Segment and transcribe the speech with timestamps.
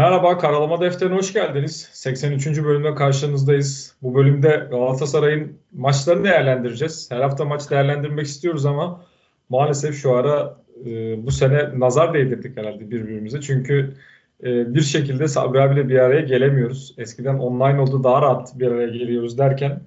[0.00, 1.88] Merhaba, Karalama Defteri'ne hoş geldiniz.
[1.92, 2.46] 83.
[2.46, 3.96] bölümde karşınızdayız.
[4.02, 7.10] Bu bölümde Galatasaray'ın maçlarını değerlendireceğiz.
[7.10, 9.04] Her hafta maç değerlendirmek istiyoruz ama
[9.48, 13.40] maalesef şu ara e, bu sene nazar değdirdik herhalde birbirimize.
[13.40, 13.94] Çünkü
[14.44, 16.94] e, bir şekilde Sabri abiyle bir araya gelemiyoruz.
[16.98, 19.80] Eskiden online oldu daha rahat bir araya geliyoruz derken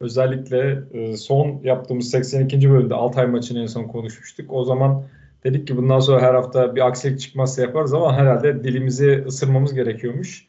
[0.00, 2.70] özellikle e, son yaptığımız 82.
[2.70, 4.52] bölümde Altay maçını en son konuşmuştuk.
[4.52, 5.04] O zaman
[5.44, 10.46] Dedik ki bundan sonra her hafta bir aksilik çıkmazsa yaparız ama herhalde dilimizi ısırmamız gerekiyormuş.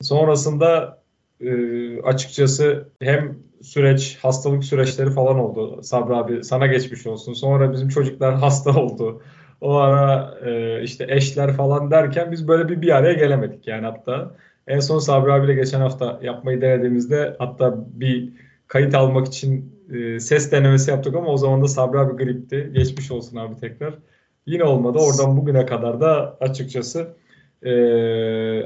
[0.00, 0.98] Sonrasında
[1.40, 5.82] e, açıkçası hem süreç, hastalık süreçleri falan oldu.
[5.82, 7.32] Sabri abi sana geçmiş olsun.
[7.32, 9.22] Sonra bizim çocuklar hasta oldu.
[9.60, 14.34] O ara e, işte eşler falan derken biz böyle bir bir araya gelemedik yani hatta.
[14.66, 18.32] En son Sabri abiyle geçen hafta yapmayı denediğimizde hatta bir
[18.68, 22.70] kayıt almak için e, ses denemesi yaptık ama o zaman da Sabri abi gripti.
[22.74, 23.94] Geçmiş olsun abi tekrar.
[24.46, 24.98] Yine olmadı.
[24.98, 27.08] Oradan bugüne kadar da açıkçası
[27.62, 27.72] e,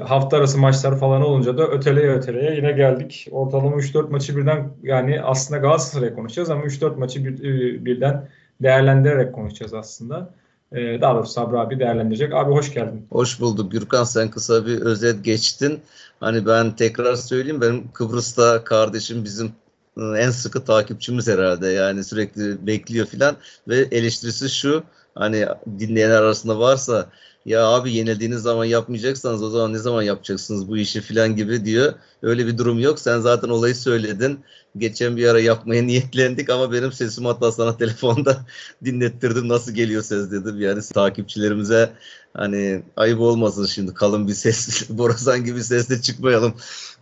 [0.03, 3.27] hafta arası maçlar falan olunca da öteleye öteleye yine geldik.
[3.31, 8.29] Ortalama 3-4 maçı birden yani aslında Galatasaray'a konuşacağız ama 3-4 maçı bir, e, birden
[8.61, 10.33] değerlendirerek konuşacağız aslında.
[10.71, 12.33] E, daha doğrusu Sabri abi değerlendirecek.
[12.33, 13.07] Abi hoş geldin.
[13.11, 13.71] Hoş bulduk.
[13.71, 15.79] Gürkan sen kısa bir özet geçtin.
[16.19, 19.51] Hani ben tekrar söyleyeyim benim Kıbrıs'ta kardeşim bizim
[19.97, 21.67] e, en sıkı takipçimiz herhalde.
[21.67, 23.35] Yani sürekli bekliyor filan
[23.67, 24.83] ve eleştirisi şu
[25.15, 25.45] hani
[25.79, 27.09] dinleyen arasında varsa
[27.45, 31.93] ya abi yenildiğiniz zaman yapmayacaksanız o zaman ne zaman yapacaksınız bu işi filan gibi diyor.
[32.21, 32.99] Öyle bir durum yok.
[32.99, 34.39] Sen zaten olayı söyledin.
[34.77, 38.45] Geçen bir ara yapmaya niyetlendik ama benim sesim hatta sana telefonda
[38.85, 39.49] dinlettirdim.
[39.49, 40.61] Nasıl geliyor ses dedim.
[40.61, 41.89] Yani takipçilerimize
[42.33, 46.53] hani ayıp olmasın şimdi kalın bir ses borazan gibi sesle çıkmayalım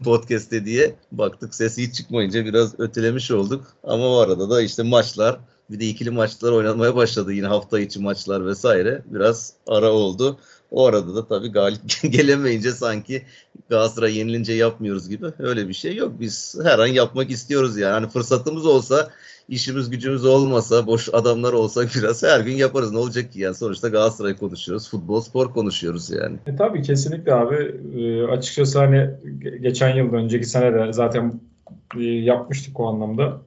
[0.04, 0.96] podcast'te diye.
[1.12, 3.68] Baktık ses hiç çıkmayınca biraz ötelemiş olduk.
[3.84, 8.00] Ama o arada da işte maçlar bir de ikili maçlar oynanmaya başladı yine hafta içi
[8.00, 9.02] maçlar vesaire.
[9.06, 10.40] Biraz ara oldu.
[10.72, 11.82] O arada da tabii galip
[12.12, 13.22] gelemeyince sanki
[13.70, 16.14] Galatasaray yenilince yapmıyoruz gibi öyle bir şey yok.
[16.20, 17.92] Biz her an yapmak istiyoruz yani.
[17.92, 19.10] Hani fırsatımız olsa
[19.50, 22.92] işimiz gücümüz olmasa boş adamlar olsak biraz her gün yaparız.
[22.92, 24.90] Ne olacak ki yani sonuçta Galatasaray konuşuyoruz.
[24.90, 26.38] Futbol spor konuşuyoruz yani.
[26.48, 27.56] E, tabii kesinlikle abi.
[27.96, 29.10] E, açıkçası hani
[29.62, 31.40] geçen yıl önceki sene de zaten
[31.98, 33.42] e, yapmıştık o anlamda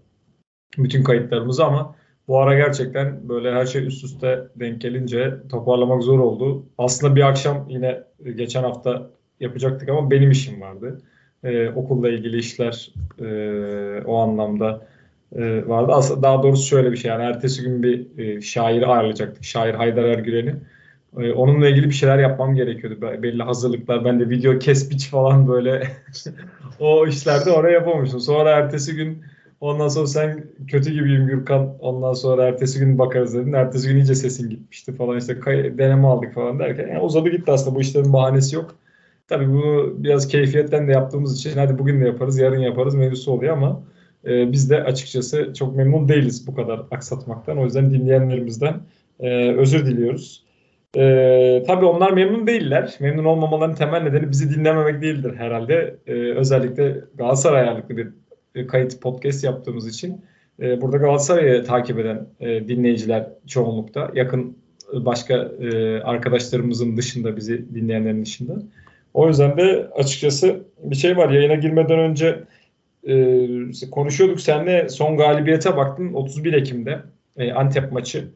[0.79, 1.95] bütün kayıtlarımızı ama
[2.33, 6.67] bu ara gerçekten böyle her şey üst üste denk gelince toparlamak zor oldu.
[6.79, 8.03] Aslında bir akşam yine
[8.37, 9.11] geçen hafta
[9.41, 11.03] yapacaktık ama benim işim vardı.
[11.45, 14.87] Ee, okulla ilgili işler e, o anlamda
[15.37, 15.93] e, vardı.
[15.95, 19.45] Aslında daha doğrusu şöyle bir şey yani ertesi gün bir e, şairi ağırlayacaktık.
[19.45, 20.55] Şair Haydar Ergülen'i.
[21.19, 23.23] E, onunla ilgili bir şeyler yapmam gerekiyordu.
[23.23, 24.05] Belli hazırlıklar.
[24.05, 25.83] Ben de video kes biç falan böyle
[26.81, 28.21] o işlerde oraya yapamamıştım.
[28.21, 29.23] Sonra ertesi gün
[29.63, 31.77] Ondan sonra sen kötü gibiyim Gürkan.
[31.81, 33.53] Ondan sonra ertesi gün bakarız dedin.
[33.53, 35.19] Ertesi gün iyice sesin gitmişti falan.
[35.19, 35.37] işte
[35.79, 36.89] deneme aldık falan derken.
[36.89, 37.77] Yani uzadı gitti aslında.
[37.77, 38.75] Bu işlerin bahanesi yok.
[39.29, 43.57] Tabii bunu biraz keyfiyetten de yaptığımız için hadi bugün de yaparız, yarın yaparız mevzusu oluyor
[43.57, 43.83] ama
[44.25, 47.59] e, biz de açıkçası çok memnun değiliz bu kadar aksatmaktan.
[47.59, 48.75] O yüzden dinleyenlerimizden
[49.21, 50.45] e, özür diliyoruz.
[50.97, 52.97] E, tabii onlar memnun değiller.
[53.01, 55.97] Memnun olmamaların temel nedeni bizi dinlememek değildir herhalde.
[56.07, 58.22] E, özellikle Galatasaray ayarlıklı bir
[58.55, 60.21] e, kayıt podcast yaptığımız için
[60.61, 64.11] e, burada Galatasaray'ı takip eden e, dinleyiciler çoğunlukta.
[64.15, 64.57] Yakın
[64.93, 65.53] başka
[66.05, 68.55] arkadaşlarımızın dışında bizi dinleyenlerin dışında.
[69.15, 71.31] O yüzden de açıkçası bir şey var.
[71.31, 72.45] Yayına girmeden önce
[73.91, 76.99] konuşuyorduk seninle son galibiyete baktın 31 Ekim'de
[77.55, 78.29] Antep maçı.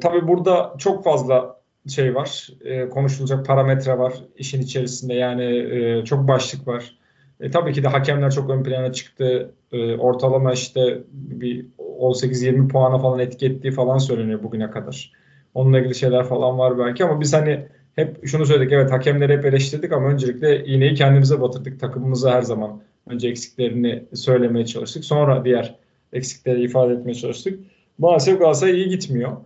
[0.00, 2.48] tabii burada çok fazla şey var.
[2.90, 5.14] konuşulacak parametre var işin içerisinde.
[5.14, 6.98] Yani çok başlık var.
[7.40, 9.52] E, tabii ki de hakemler çok ön plana çıktı.
[9.72, 15.12] E, ortalama işte bir 18-20 puana falan etki falan söyleniyor bugüne kadar.
[15.54, 17.66] Onunla ilgili şeyler falan var belki ama biz hani
[17.96, 21.80] hep şunu söyledik evet hakemleri hep eleştirdik ama öncelikle iğneyi kendimize batırdık.
[21.80, 25.04] Takımımıza her zaman önce eksiklerini söylemeye çalıştık.
[25.04, 25.74] Sonra diğer
[26.12, 27.60] eksikleri ifade etmeye çalıştık.
[27.98, 29.36] Maalesef Galatasaray iyi gitmiyor.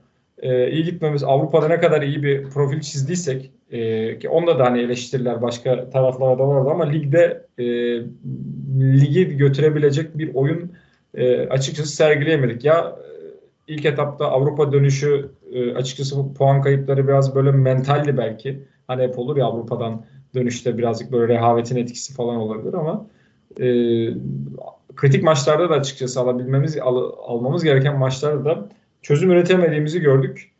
[0.42, 4.80] Ee, iyi gitmemiz Avrupa'da ne kadar iyi bir profil çizdiysek e, ki onda da hani
[4.80, 7.64] eleştiriler başka taraflara da vardı ama ligde e,
[8.80, 10.72] ligi götürebilecek bir oyun
[11.14, 12.64] e, açıkçası sergileyemedik.
[12.64, 12.96] Ya
[13.68, 18.60] e, ilk etapta Avrupa dönüşü e, açıkçası puan kayıpları biraz böyle mentalli belki.
[18.86, 23.06] Hani hep olur ya Avrupa'dan dönüşte birazcık böyle rehavetin etkisi falan olabilir ama
[23.60, 23.66] e,
[24.96, 28.68] kritik maçlarda da açıkçası alabilmemiz al, almamız gereken maçlarda da
[29.02, 30.52] çözüm üretemediğimizi gördük.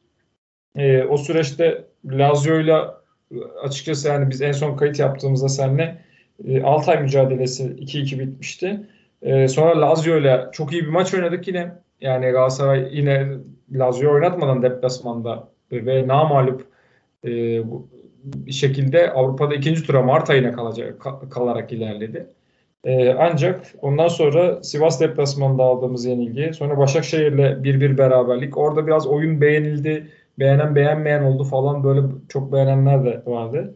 [0.76, 3.02] E, o süreçte Lazio'yla
[3.62, 5.99] açıkçası yani biz en son kayıt yaptığımızda seninle
[6.44, 8.81] e, Altay mücadelesi 2-2 bitmişti.
[9.23, 11.75] E, sonra Lazio ile çok iyi bir maç oynadık yine.
[12.00, 13.29] Yani Galatasaray yine
[13.73, 16.67] Lazio oynatmadan deplasmanda ve namalup
[17.25, 17.31] e,
[18.25, 22.26] bir şekilde Avrupa'da ikinci tura Mart ayına kalacak, kalarak ilerledi.
[22.85, 28.59] E, ancak ondan sonra Sivas deplasmanında aldığımız yenilgi, sonra Başakşehir'le 1-1 beraberlik.
[28.59, 30.11] Orada biraz oyun beğenildi.
[30.39, 33.75] Beğenen beğenmeyen oldu falan böyle çok beğenenler de vardı.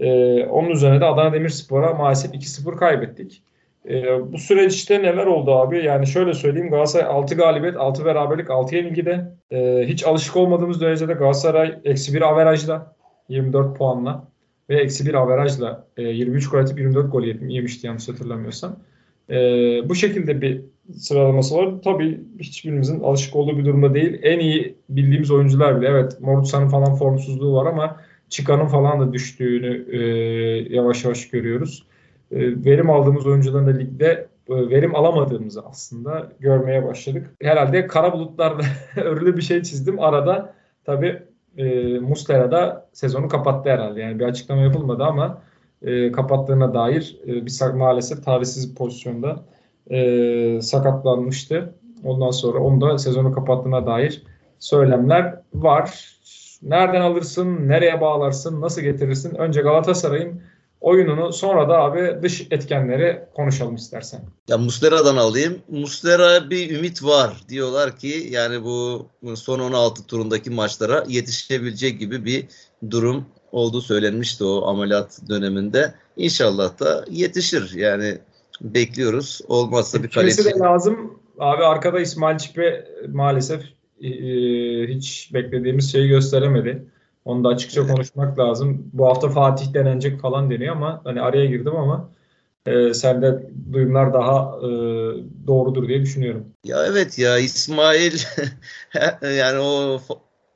[0.00, 3.42] E, onun üzerine de Adana Demirspor'a maalesef 2-0 kaybettik.
[3.88, 5.84] E, bu süreçte neler oldu abi?
[5.84, 9.32] Yani şöyle söyleyeyim Galatasaray 6 galibiyet, 6 beraberlik, 6 yenilgide.
[9.50, 12.94] E, hiç alışık olmadığımız derecede Galatasaray eksi 1 averajla
[13.28, 14.27] 24 puanla
[14.70, 18.76] ve eksi 1 averajla e, 23 gol atıp 24 gol yemişti yanlış hatırlamıyorsam.
[19.30, 19.34] E,
[19.88, 20.60] bu şekilde bir
[20.96, 21.70] sıralaması var.
[21.84, 24.18] Tabii hiçbirimizin alışık olduğu bir durumda değil.
[24.22, 29.86] En iyi bildiğimiz oyuncular bile evet Morutsa'nın falan formsuzluğu var ama Çıkan'ın falan da düştüğünü
[29.92, 29.98] e,
[30.74, 31.86] yavaş yavaş görüyoruz.
[32.32, 37.30] E, verim aldığımız oyuncuların da ligde e, verim alamadığımızı aslında görmeye başladık.
[37.42, 38.62] Herhalde kara bulutlarda
[38.96, 40.00] örülü bir şey çizdim.
[40.00, 40.54] Arada
[40.84, 41.22] tabii
[41.58, 44.00] e, Muslera da sezonu kapattı herhalde.
[44.00, 45.42] Yani bir açıklama yapılmadı ama
[45.82, 49.44] e, kapattığına dair e, bir maalesef talihsiz bir pozisyonda
[49.90, 51.74] e, sakatlanmıştı.
[52.04, 54.22] Ondan sonra onu da sezonu kapattığına dair
[54.58, 56.18] söylemler var.
[56.62, 59.34] Nereden alırsın, nereye bağlarsın, nasıl getirirsin?
[59.34, 60.40] Önce Galatasaray'ın
[60.80, 64.20] oyununu sonra da abi dış etkenleri konuşalım istersen.
[64.48, 65.58] Ya Muslera'dan alayım.
[65.68, 67.36] Muslera bir ümit var.
[67.48, 72.44] Diyorlar ki yani bu son 16 turundaki maçlara yetişebilecek gibi bir
[72.90, 75.94] durum olduğu söylenmişti o ameliyat döneminde.
[76.16, 77.74] İnşallah da yetişir.
[77.74, 78.18] Yani
[78.60, 79.40] bekliyoruz.
[79.48, 80.44] Olmazsa bir kaleci.
[80.44, 81.20] de lazım.
[81.38, 83.62] Abi arkada İsmail Çipe maalesef
[84.02, 84.08] e,
[84.88, 86.84] hiç beklediğimiz şeyi gösteremedi.
[87.28, 88.90] Onu da açıkça konuşmak lazım.
[88.92, 92.10] Bu hafta Fatih denenecek falan deniyor ama hani araya girdim ama
[92.66, 94.68] e, sende duyumlar daha e,
[95.46, 96.46] doğrudur diye düşünüyorum.
[96.64, 98.12] Ya evet ya İsmail
[99.22, 100.00] yani o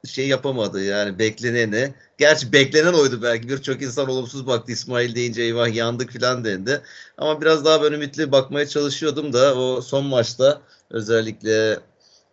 [0.07, 1.95] şey yapamadı yani bekleneni.
[2.19, 3.49] Gerçi beklenen oydu belki.
[3.49, 6.81] Birçok insan olumsuz baktı İsmail deyince eyvah yandık filan dendi.
[7.19, 10.61] Ama biraz daha ben ümitli bakmaya çalışıyordum da o son maçta
[10.91, 11.79] özellikle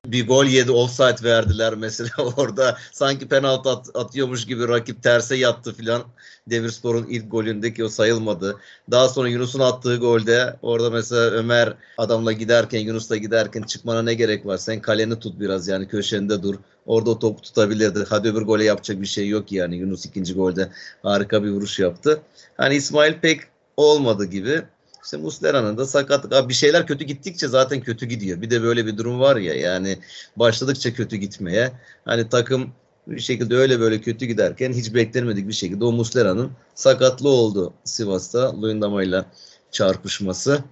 [0.06, 5.74] bir gol yedi offside verdiler mesela orada sanki penaltı at, atıyormuş gibi rakip terse yattı
[5.74, 6.04] filan
[6.50, 8.58] Demirspor'un ilk golündeki o sayılmadı.
[8.92, 14.46] Daha sonra Yunus'un attığı golde orada mesela Ömer adamla giderken Yunus'la giderken çıkmana ne gerek
[14.46, 16.56] var sen kaleni tut biraz yani köşende dur
[16.86, 20.70] orada o topu tutabilirdi hadi öbür gole yapacak bir şey yok yani Yunus ikinci golde
[21.04, 22.22] harika bir vuruş yaptı.
[22.58, 23.42] Hani İsmail pek
[23.78, 24.64] olmadı gibi.
[25.04, 26.50] İşte Muslera'nın da sakatlık.
[26.50, 28.42] Bir şeyler kötü gittikçe zaten kötü gidiyor.
[28.42, 30.00] Bir de böyle bir durum var ya yani
[30.36, 31.72] başladıkça kötü gitmeye.
[32.06, 32.72] Hani takım
[33.08, 38.62] bir şekilde öyle böyle kötü giderken hiç beklenmedik bir şekilde o Muslera'nın sakatlığı oldu Sivas'ta
[38.62, 39.26] Luyendama ile
[39.72, 40.64] çarpışması.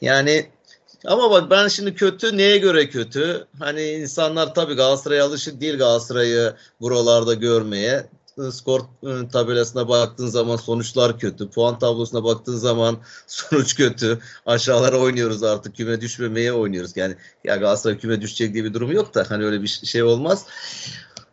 [0.00, 0.46] Yani
[1.04, 3.46] ama bak ben şimdi kötü neye göre kötü?
[3.58, 8.06] Hani insanlar tabii Galatasaray'a alışık değil Galatasaray'ı buralarda görmeye
[8.52, 11.50] skor ıı, tabelasına baktığın zaman sonuçlar kötü.
[11.50, 12.96] Puan tablosuna baktığın zaman
[13.26, 14.18] sonuç kötü.
[14.46, 15.76] Aşağılara oynuyoruz artık.
[15.76, 16.96] Küme düşmemeye oynuyoruz.
[16.96, 20.46] Yani ya Galatasaray küme düşecek diye bir durum yok da hani öyle bir şey olmaz.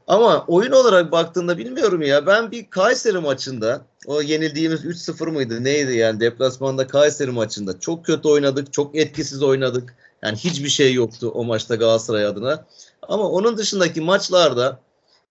[0.07, 2.25] Ama oyun olarak baktığında bilmiyorum ya.
[2.25, 8.27] Ben bir Kayseri maçında o yenildiğimiz 3-0 mıydı neydi yani deplasmanda Kayseri maçında çok kötü
[8.27, 8.73] oynadık.
[8.73, 9.95] Çok etkisiz oynadık.
[10.23, 12.65] Yani hiçbir şey yoktu o maçta Galatasaray adına.
[13.01, 14.79] Ama onun dışındaki maçlarda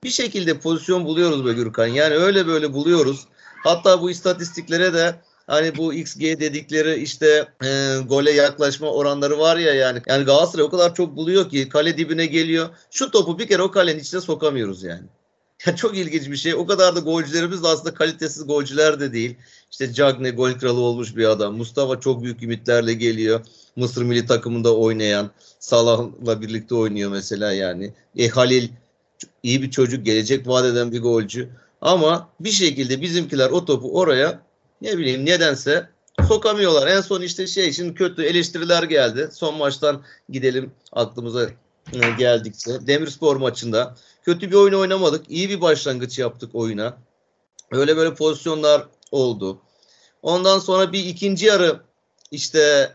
[0.04, 1.86] bir şekilde pozisyon buluyoruz be Gürkan.
[1.86, 3.26] Yani öyle böyle buluyoruz.
[3.64, 5.14] Hatta bu istatistiklere de
[5.46, 10.02] hani bu XG dedikleri işte e, gole yaklaşma oranları var ya yani.
[10.06, 12.68] Yani Galatasaray o kadar çok buluyor ki kale dibine geliyor.
[12.90, 15.02] Şu topu bir kere o kalenin içine sokamıyoruz yani.
[15.66, 16.54] Ya çok ilginç bir şey.
[16.54, 19.36] O kadar da golcülerimiz de aslında kalitesiz golcüler de değil.
[19.70, 21.56] İşte Cagne gol kralı olmuş bir adam.
[21.56, 23.40] Mustafa çok büyük ümitlerle geliyor.
[23.76, 25.30] Mısır milli takımında oynayan.
[25.58, 27.94] Salah'la birlikte oynuyor mesela yani.
[28.16, 28.68] E Halil
[29.42, 31.48] iyi bir çocuk, gelecek vaat eden bir golcü.
[31.80, 34.42] Ama bir şekilde bizimkiler o topu oraya
[34.82, 35.88] ne bileyim nedense
[36.28, 36.86] sokamıyorlar.
[36.86, 39.28] En son işte şey şimdi kötü eleştiriler geldi.
[39.32, 41.50] Son maçtan gidelim aklımıza
[41.92, 42.86] e, geldikçe.
[42.86, 45.30] Demirspor maçında kötü bir oyun oynamadık.
[45.30, 46.98] İyi bir başlangıç yaptık oyuna.
[47.70, 49.60] Öyle böyle pozisyonlar oldu.
[50.22, 51.80] Ondan sonra bir ikinci yarı
[52.30, 52.92] işte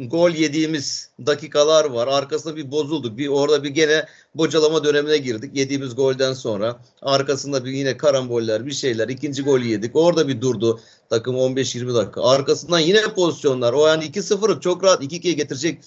[0.00, 2.08] gol yediğimiz dakikalar var.
[2.08, 3.18] Arkasında bir bozulduk.
[3.18, 5.56] Bir orada bir gene bocalama dönemine girdik.
[5.56, 6.80] Yediğimiz golden sonra.
[7.02, 9.08] Arkasında bir yine karamboller bir şeyler.
[9.08, 9.96] İkinci golü yedik.
[9.96, 12.22] Orada bir durdu takım 15-20 dakika.
[12.22, 13.72] Arkasından yine pozisyonlar.
[13.72, 15.84] O yani 2-0'ı çok rahat 2-2'ye getirecek.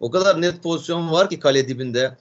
[0.00, 2.16] O kadar net pozisyon var ki kale dibinde.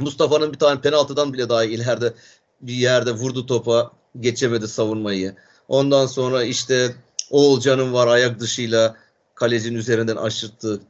[0.00, 2.14] Mustafa'nın bir tane penaltıdan bile daha ileride
[2.60, 3.92] bir yerde vurdu topa.
[4.20, 5.34] Geçemedi savunmayı.
[5.68, 6.94] Ondan sonra işte
[7.30, 8.96] Oğulcan'ın var ayak dışıyla
[9.34, 10.80] kalecinin üzerinden aşırttı.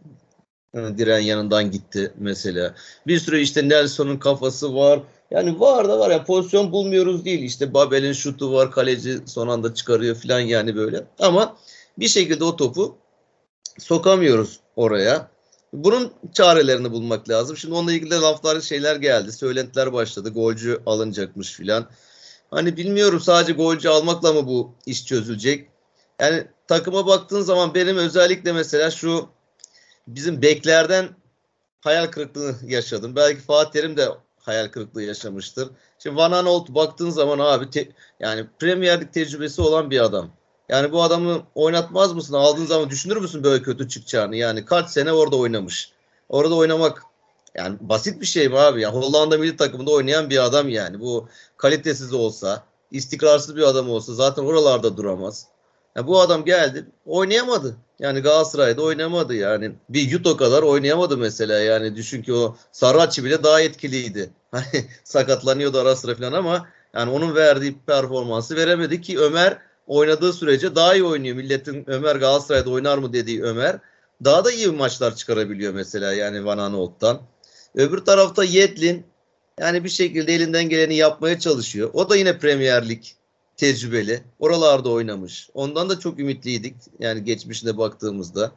[0.74, 2.74] Diren yanından gitti mesela.
[3.06, 5.00] Bir sürü işte Nelson'un kafası var.
[5.30, 7.42] Yani var da var ya pozisyon bulmuyoruz değil.
[7.42, 8.70] İşte Babel'in şutu var.
[8.70, 11.04] Kaleci son anda çıkarıyor falan yani böyle.
[11.18, 11.56] Ama
[11.98, 12.96] bir şekilde o topu
[13.78, 15.28] sokamıyoruz oraya.
[15.72, 17.56] Bunun çarelerini bulmak lazım.
[17.56, 19.32] Şimdi onunla ilgili laflar şeyler geldi.
[19.32, 20.30] Söylentiler başladı.
[20.30, 21.86] Golcü alınacakmış filan.
[22.50, 25.68] Hani bilmiyorum sadece golcü almakla mı bu iş çözülecek?
[26.20, 29.28] Yani takıma baktığın zaman benim özellikle mesela şu
[30.06, 31.08] bizim beklerden
[31.80, 33.16] hayal kırıklığı yaşadım.
[33.16, 34.08] Belki Fatih Terim de
[34.40, 35.68] hayal kırıklığı yaşamıştır.
[35.98, 37.88] Şimdi Van Aanholt baktığın zaman abi te,
[38.20, 40.30] yani Premier Lig tecrübesi olan bir adam.
[40.68, 42.34] Yani bu adamı oynatmaz mısın?
[42.34, 44.36] Aldığın zaman düşünür müsün böyle kötü çıkacağını?
[44.36, 45.92] Yani kaç sene orada oynamış.
[46.28, 47.02] Orada oynamak
[47.54, 48.80] yani basit bir şey mi abi?
[48.80, 51.00] Yani Hollanda milli takımında oynayan bir adam yani.
[51.00, 55.46] Bu kalitesiz olsa, istikrarsız bir adam olsa zaten oralarda duramaz.
[55.96, 57.76] Yani bu adam geldi oynayamadı.
[58.04, 59.72] Yani Galatasaray'da oynamadı yani.
[59.88, 61.96] Bir Yuto kadar oynayamadı mesela yani.
[61.96, 64.30] Düşün ki o Saracchi bile daha etkiliydi.
[64.50, 70.74] Hani sakatlanıyordu ara sıra falan ama yani onun verdiği performansı veremedi ki Ömer oynadığı sürece
[70.74, 71.36] daha iyi oynuyor.
[71.36, 73.78] Milletin Ömer Galatasaray'da oynar mı dediği Ömer
[74.24, 77.20] daha da iyi maçlar çıkarabiliyor mesela yani Van Aanholt'tan.
[77.74, 79.06] Öbür tarafta Yetlin
[79.60, 81.90] yani bir şekilde elinden geleni yapmaya çalışıyor.
[81.92, 83.02] O da yine Premier Lig
[83.56, 84.22] tecrübeli.
[84.38, 85.50] Oralarda oynamış.
[85.54, 86.74] Ondan da çok ümitliydik.
[86.98, 88.52] Yani geçmişine baktığımızda.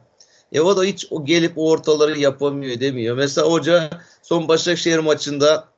[0.52, 3.16] E o da hiç o gelip o ortaları yapamıyor demiyor.
[3.16, 3.90] Mesela hoca
[4.22, 5.68] son Başakşehir maçında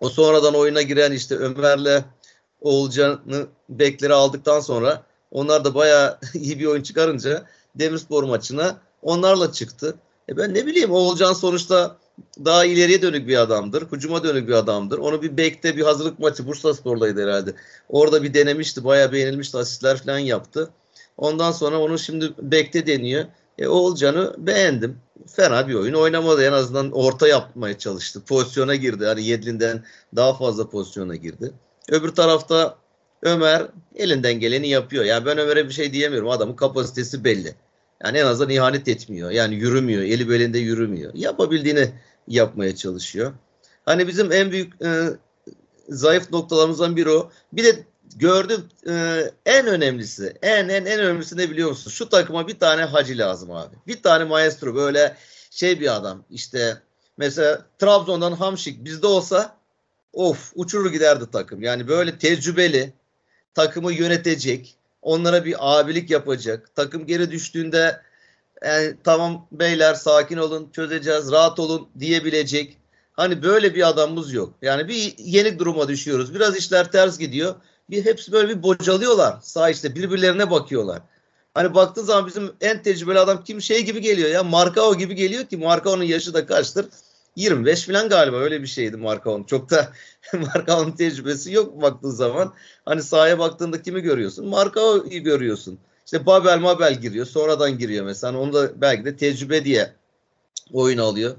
[0.00, 2.04] o sonradan oyuna giren işte Ömer'le
[2.60, 9.96] Oğulcan'ı bekleri aldıktan sonra onlar da bayağı iyi bir oyun çıkarınca Demirspor maçına onlarla çıktı.
[10.28, 11.96] E ben ne bileyim Oğulcan sonuçta
[12.44, 13.86] daha ileriye dönük bir adamdır.
[13.92, 14.98] Hücuma dönük bir adamdır.
[14.98, 17.54] Onu bir bekte bir hazırlık maçı Bursa Spor'daydı herhalde.
[17.88, 18.84] Orada bir denemişti.
[18.84, 19.58] Bayağı beğenilmişti.
[19.58, 20.70] Asistler falan yaptı.
[21.16, 23.24] Ondan sonra onu şimdi bekte deniyor.
[23.58, 24.98] E, Oğulcan'ı beğendim.
[25.26, 26.44] Fena bir oyun oynamadı.
[26.44, 28.20] En azından orta yapmaya çalıştı.
[28.28, 29.06] Pozisyona girdi.
[29.06, 29.84] Hani Yedlin'den
[30.16, 31.52] daha fazla pozisyona girdi.
[31.90, 32.76] Öbür tarafta
[33.22, 35.04] Ömer elinden geleni yapıyor.
[35.04, 36.30] Yani ben Ömer'e bir şey diyemiyorum.
[36.30, 37.54] Adamın kapasitesi belli.
[38.04, 39.30] Yani en azından ihanet etmiyor.
[39.30, 40.02] Yani yürümüyor.
[40.02, 41.14] Eli belinde yürümüyor.
[41.14, 41.90] Yapabildiğini
[42.28, 43.32] yapmaya çalışıyor.
[43.84, 45.04] Hani bizim en büyük e,
[45.88, 47.30] zayıf noktalarımızdan biri o.
[47.52, 47.84] Bir de
[48.16, 51.90] gördüm e, en önemlisi, en en en önemlisi ne biliyor musun?
[51.90, 53.76] Şu takıma bir tane hacı lazım abi.
[53.86, 55.16] Bir tane maestro böyle
[55.50, 56.24] şey bir adam.
[56.30, 56.76] İşte
[57.16, 59.56] mesela Trabzon'dan Hamşik bizde olsa
[60.12, 61.62] of uçurur giderdi takım.
[61.62, 62.92] Yani böyle tecrübeli
[63.54, 66.74] takımı yönetecek, onlara bir abilik yapacak.
[66.74, 68.00] Takım geri düştüğünde
[68.64, 72.76] yani tamam beyler sakin olun çözeceğiz rahat olun diyebilecek.
[73.12, 74.54] Hani böyle bir adamımız yok.
[74.62, 76.34] Yani bir yenik duruma düşüyoruz.
[76.34, 77.54] Biraz işler ters gidiyor.
[77.90, 79.38] Bir hepsi böyle bir bocalıyorlar.
[79.42, 81.02] Sağ işte birbirlerine bakıyorlar.
[81.54, 84.42] Hani baktığın zaman bizim en tecrübeli adam kim şey gibi geliyor ya.
[84.42, 86.86] Markao gibi geliyor ki Markao'nun yaşı da kaçtır?
[87.36, 89.44] 25 falan galiba öyle bir şeydi Markao'nun.
[89.44, 89.92] Çok da
[90.32, 92.54] Markao'nun tecrübesi yok baktığın zaman.
[92.84, 94.48] Hani sahaya baktığında kimi görüyorsun?
[94.48, 95.78] Markao'yu görüyorsun.
[96.04, 97.26] İşte Babel Mabel giriyor.
[97.26, 98.38] Sonradan giriyor mesela.
[98.38, 99.92] Onu da belki de tecrübe diye
[100.72, 101.36] oyun alıyor.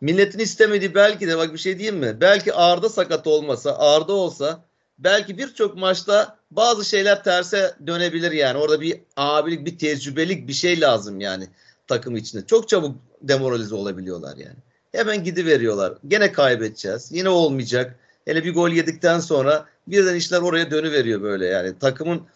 [0.00, 2.16] Milletin istemediği belki de bak bir şey diyeyim mi?
[2.20, 4.64] Belki Arda sakat olmasa, Arda olsa
[4.98, 8.58] belki birçok maçta bazı şeyler terse dönebilir yani.
[8.58, 11.48] Orada bir abilik, bir tecrübelik bir şey lazım yani
[11.86, 12.46] takım içinde.
[12.46, 14.56] Çok çabuk demoralize olabiliyorlar yani.
[14.92, 15.94] Hemen gidiveriyorlar.
[16.08, 17.08] Gene kaybedeceğiz.
[17.12, 17.98] Yine olmayacak.
[18.24, 21.78] Hele bir gol yedikten sonra birden işler oraya dönüveriyor böyle yani.
[21.78, 22.26] Takımın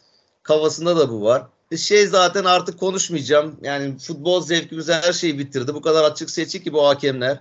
[0.43, 1.47] kafasında da bu var.
[1.71, 3.57] E, şey zaten artık konuşmayacağım.
[3.63, 5.75] Yani futbol zevkimizi her şeyi bitirdi.
[5.75, 7.39] Bu kadar açık seçik ki bu hakemler.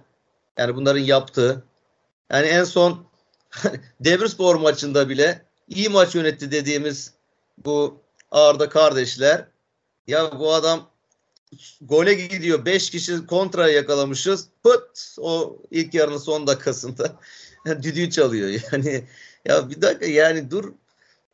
[0.58, 1.64] Yani bunların yaptığı.
[2.32, 3.06] Yani en son
[4.00, 7.14] Demirspor maçında bile iyi maç yönetti dediğimiz
[7.66, 7.98] bu
[8.32, 9.48] Arda kardeşler.
[10.08, 10.90] Ya bu adam
[11.82, 12.66] gole gidiyor.
[12.66, 14.48] 5 kişi kontra yakalamışız.
[14.64, 17.16] Pıt o ilk yarının son dakikasında
[17.66, 18.62] düdüğü çalıyor.
[18.72, 19.04] Yani
[19.46, 20.74] ya bir dakika yani dur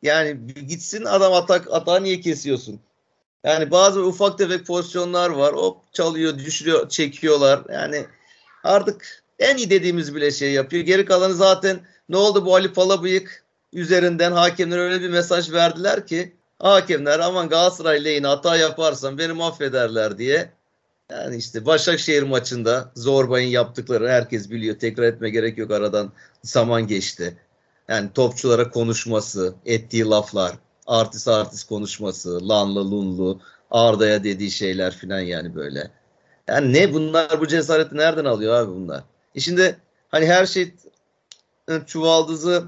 [0.02, 2.80] yani gitsin adam atak atağı niye kesiyorsun?
[3.44, 5.54] Yani bazı ufak tefek pozisyonlar var.
[5.54, 7.62] Hop çalıyor, düşürüyor, çekiyorlar.
[7.72, 8.06] Yani
[8.64, 10.84] artık en iyi dediğimiz bile şey yapıyor.
[10.84, 16.36] Geri kalanı zaten ne oldu bu Ali Palabıyık üzerinden hakemler öyle bir mesaj verdiler ki
[16.60, 20.50] hakemler aman Galatasaray lehine hata yaparsam beni affederler diye
[21.10, 24.78] Yani işte Başakşehir maçında Zorbay'ın yaptıkları herkes biliyor.
[24.78, 26.12] Tekrar etme gerek yok aradan
[26.42, 27.36] zaman geçti.
[27.88, 30.52] Yani topçulara konuşması, ettiği laflar,
[30.86, 33.40] artist artist konuşması, lanlı lunlu,
[33.70, 35.90] Arda'ya dediği şeyler filan yani böyle.
[36.48, 39.04] Yani ne bunlar bu cesareti nereden alıyor abi bunlar?
[39.34, 39.76] E şimdi
[40.08, 40.74] hani her şey
[41.86, 42.64] çuvaldızı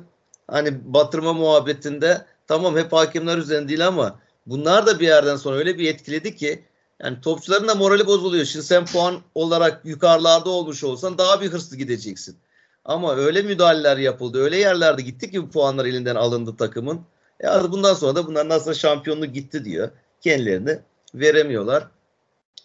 [0.49, 5.79] hani batırma muhabbetinde tamam hep hakemler üzerinde değil ama bunlar da bir yerden sonra öyle
[5.79, 6.65] bir etkiledi ki
[7.03, 8.45] yani topçuların da morali bozuluyor.
[8.45, 12.37] Şimdi sen puan olarak yukarılarda olmuş olsan daha bir hırslı gideceksin.
[12.85, 14.43] Ama öyle müdahaleler yapıldı.
[14.43, 17.01] Öyle yerlerde gitti ki bu puanlar elinden alındı takımın.
[17.43, 19.91] Ya e bundan sonra da bunlar nasıl şampiyonluk gitti diyor.
[20.21, 20.79] Kendilerini
[21.15, 21.89] veremiyorlar.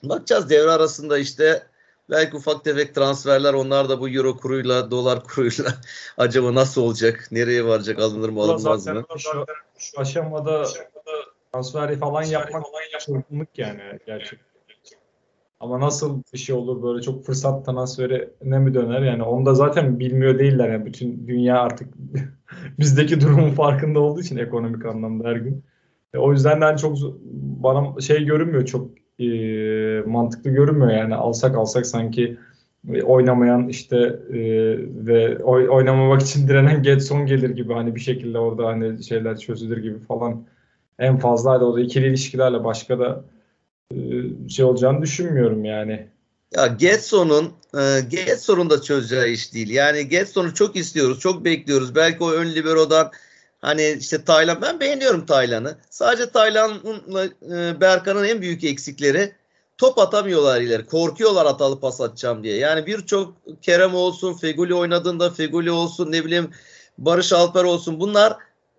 [0.04, 1.67] Bakacağız devre arasında işte
[2.10, 5.74] belki ufak tefek transferler onlar da bu euro kuruyla dolar kuruyla
[6.18, 7.28] acaba nasıl olacak?
[7.32, 8.00] Nereye varacak?
[8.00, 9.04] Alınır mı alınmaz mı?
[9.18, 9.46] Şu,
[9.78, 10.66] şu aşamada
[11.54, 12.66] transferi falan yapmak
[13.00, 14.48] çılgınlık yani gerçekten.
[15.60, 19.54] Ama nasıl bir şey olur böyle çok fırsat transferi ne mi döner yani onu da
[19.56, 21.94] zaten bilmiyor değiller yani bütün dünya artık
[22.80, 25.64] bizdeki durumun farkında olduğu için ekonomik anlamda her gün.
[26.14, 26.98] E, o yüzden de hani çok
[27.34, 29.28] bana şey görünmüyor çok e,
[30.06, 32.38] mantıklı görünmüyor yani alsak alsak sanki
[32.94, 33.98] e, oynamayan işte
[34.30, 34.40] e,
[35.06, 39.78] ve oy, oynamamak için direnen Getson gelir gibi hani bir şekilde orada hani şeyler çözülür
[39.78, 40.46] gibi falan
[41.00, 43.24] en fazla hadi orada ikili ilişkilerle başka da
[43.92, 43.98] e,
[44.50, 46.08] şey olacağını düşünmüyorum yani.
[46.56, 49.70] Ya Getson'un e, Getson'un da çözeceği iş değil.
[49.70, 51.96] Yani Getson'u çok istiyoruz, çok bekliyoruz.
[51.96, 53.12] Belki o ön libero'dan
[53.68, 55.78] hani işte Taylan ben beğeniyorum Taylan'ı.
[55.90, 59.36] Sadece Taylan'la e, Berkan'ın en büyük eksikleri
[59.78, 60.86] top atamıyorlar ileri.
[60.86, 62.58] Korkuyorlar hatalı pas atacağım diye.
[62.58, 66.52] Yani birçok Kerem olsun, Feguli oynadığında Feguli olsun, ne bileyim
[66.98, 68.00] Barış Alper olsun.
[68.00, 68.32] Bunlar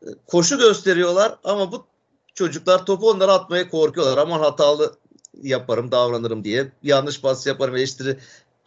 [0.03, 1.87] e, koşu gösteriyorlar ama bu
[2.35, 4.19] çocuklar topu onlara atmaya korkuyorlar.
[4.19, 4.97] Aman hatalı
[5.43, 6.73] yaparım, davranırım diye.
[6.83, 8.19] Yanlış pas yaparım, eleştiri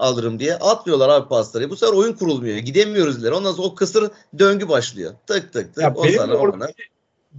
[0.01, 1.69] alırım diye atmıyorlar abi pasları.
[1.69, 2.57] Bu sefer oyun kurulmuyor.
[2.57, 3.33] Gidemiyoruz ileri.
[3.33, 5.11] Ondan sonra o kısır döngü başlıyor.
[5.27, 5.83] Tık tık tık.
[5.83, 6.67] Ya o benim ona.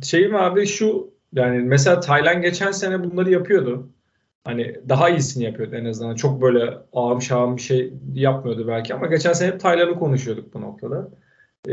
[0.02, 3.88] Şeyim abi şu yani mesela Taylan geçen sene bunları yapıyordu.
[4.44, 6.14] Hani daha iyisini yapıyordu en azından.
[6.14, 10.61] Çok böyle ağım şağım bir şey yapmıyordu belki ama geçen sene hep Taylan'ı konuşuyorduk bu
[10.61, 11.11] noktada.
[11.68, 11.72] Ee,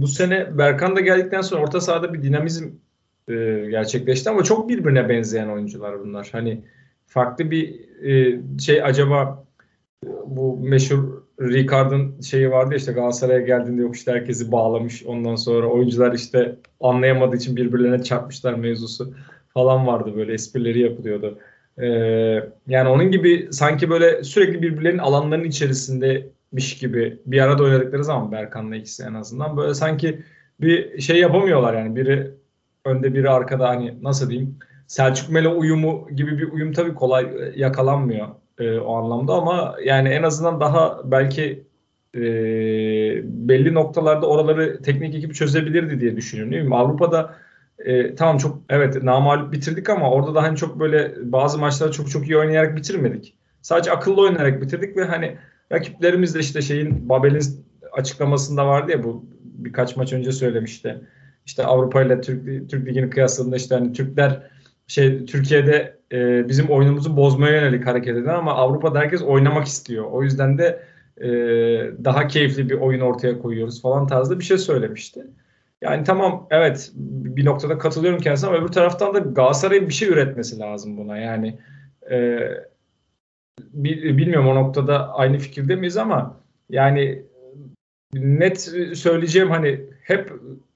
[0.00, 2.68] bu sene Berkan da geldikten sonra orta sahada bir dinamizm
[3.28, 3.34] e,
[3.70, 6.28] gerçekleşti ama çok birbirine benzeyen oyuncular bunlar.
[6.32, 6.64] Hani
[7.06, 9.43] farklı bir e, şey acaba
[10.26, 15.06] bu meşhur Ricard'ın şeyi vardı işte Galatasaray'a geldiğinde yok işte herkesi bağlamış.
[15.06, 19.14] Ondan sonra oyuncular işte anlayamadığı için birbirlerine çarpmışlar mevzusu
[19.48, 21.38] falan vardı böyle esprileri yapılıyordu.
[21.78, 21.86] Ee,
[22.66, 28.76] yani onun gibi sanki böyle sürekli birbirlerinin alanlarının içerisindemiş gibi bir arada oynadıkları zaman Berkan'la
[28.76, 30.22] ikisi en azından böyle sanki
[30.60, 32.30] bir şey yapamıyorlar yani biri
[32.84, 38.28] önde biri arkada hani nasıl diyeyim Selçuk Melo uyumu gibi bir uyum tabii kolay yakalanmıyor
[38.58, 41.64] e, o anlamda ama yani en azından daha belki
[42.14, 42.20] e,
[43.48, 46.52] belli noktalarda oraları teknik ekibi çözebilirdi diye düşünüyorum.
[46.52, 46.76] Değil mi?
[46.76, 47.34] Avrupa'da
[47.78, 52.10] e, tamam çok evet namalup bitirdik ama orada da hani çok böyle bazı maçları çok
[52.10, 53.34] çok iyi oynayarak bitirmedik.
[53.62, 55.36] Sadece akıllı oynayarak bitirdik ve hani
[55.72, 57.42] rakiplerimiz de işte şeyin Babel'in
[57.92, 61.00] açıklamasında vardı ya bu birkaç maç önce söylemişti.
[61.46, 64.42] İşte Avrupa ile Türk, Türk Ligi'nin kıyasında işte hani Türkler
[64.86, 70.04] şey Türkiye'de e, bizim oyunumuzu bozmaya yönelik hareket eden ama Avrupa'da herkes oynamak istiyor.
[70.04, 70.82] O yüzden de
[71.20, 71.28] e,
[72.04, 75.26] daha keyifli bir oyun ortaya koyuyoruz falan tarzda bir şey söylemişti.
[75.82, 80.58] Yani tamam evet bir noktada katılıyorum kendisine ama öbür taraftan da Galatasaray'ın bir şey üretmesi
[80.58, 81.18] lazım buna.
[81.18, 81.58] Yani
[82.10, 82.38] e,
[83.74, 87.22] bilmiyorum o noktada aynı fikirde miyiz ama yani
[88.14, 88.60] net
[88.94, 90.32] söyleyeceğim hani hep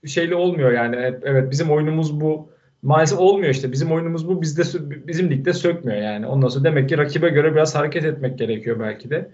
[0.07, 2.51] şeyli olmuyor yani evet bizim oyunumuz bu
[2.83, 3.73] maalesef olmuyor işte.
[3.73, 4.43] Bizim oyunumuz bu.
[4.43, 4.63] Bizde
[5.07, 6.27] bizim ligde sökmüyor yani.
[6.27, 9.31] Ondan sonra demek ki rakibe göre biraz hareket etmek gerekiyor belki de.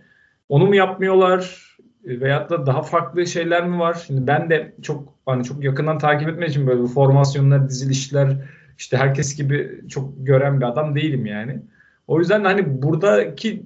[0.48, 1.74] Onu mu yapmıyorlar?
[2.04, 4.04] Veyahut da daha farklı şeyler mi var?
[4.06, 8.36] Şimdi ben de çok hani çok yakından takip etmek için böyle bu formasyonlar, dizilişler
[8.78, 11.60] işte herkes gibi çok gören bir adam değilim yani.
[12.06, 13.62] O yüzden hani buradaki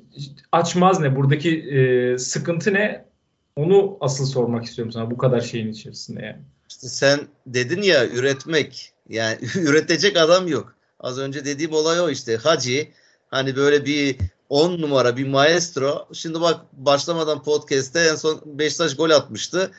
[0.53, 3.05] açmaz ne, buradaki e, sıkıntı ne?
[3.57, 6.39] Onu asıl sormak istiyorum sana bu kadar şeyin içerisinde yani.
[6.69, 8.93] İşte sen dedin ya üretmek.
[9.09, 10.75] Yani üretecek adam yok.
[11.01, 12.37] Az önce dediğim olay o işte.
[12.37, 12.89] Hacı
[13.31, 14.17] hani böyle bir
[14.49, 16.09] 10 numara bir maestro.
[16.13, 19.71] Şimdi bak başlamadan podcast'te en son Beşiktaş gol atmıştı.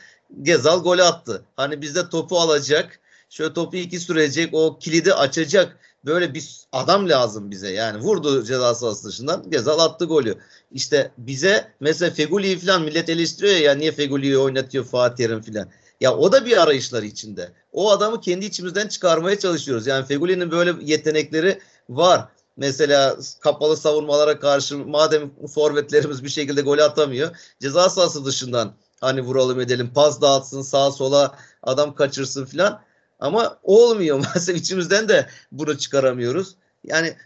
[0.42, 1.44] Gezal gol attı.
[1.56, 3.00] Hani bizde topu alacak.
[3.30, 4.54] Şöyle topu iki sürecek.
[4.54, 5.76] O kilidi açacak.
[6.04, 7.70] Böyle bir adam lazım bize.
[7.70, 9.50] Yani vurdu ceza sahası dışından.
[9.50, 10.38] Gezal attı golü.
[10.72, 15.68] İşte bize mesela Feguli'yi falan millet eleştiriyor ya, niye Feguli'yi oynatıyor Fatih Yerim falan.
[16.00, 17.52] Ya o da bir arayışlar içinde.
[17.72, 19.86] O adamı kendi içimizden çıkarmaya çalışıyoruz.
[19.86, 22.28] Yani Feguli'nin böyle yetenekleri var.
[22.56, 27.36] Mesela kapalı savunmalara karşı madem forvetlerimiz bir şekilde gol atamıyor.
[27.60, 32.80] Ceza sahası dışından hani vuralım edelim pas dağıtsın sağa sola adam kaçırsın filan.
[33.20, 36.54] Ama olmuyor maalesef içimizden de bunu çıkaramıyoruz.
[36.84, 37.16] Yani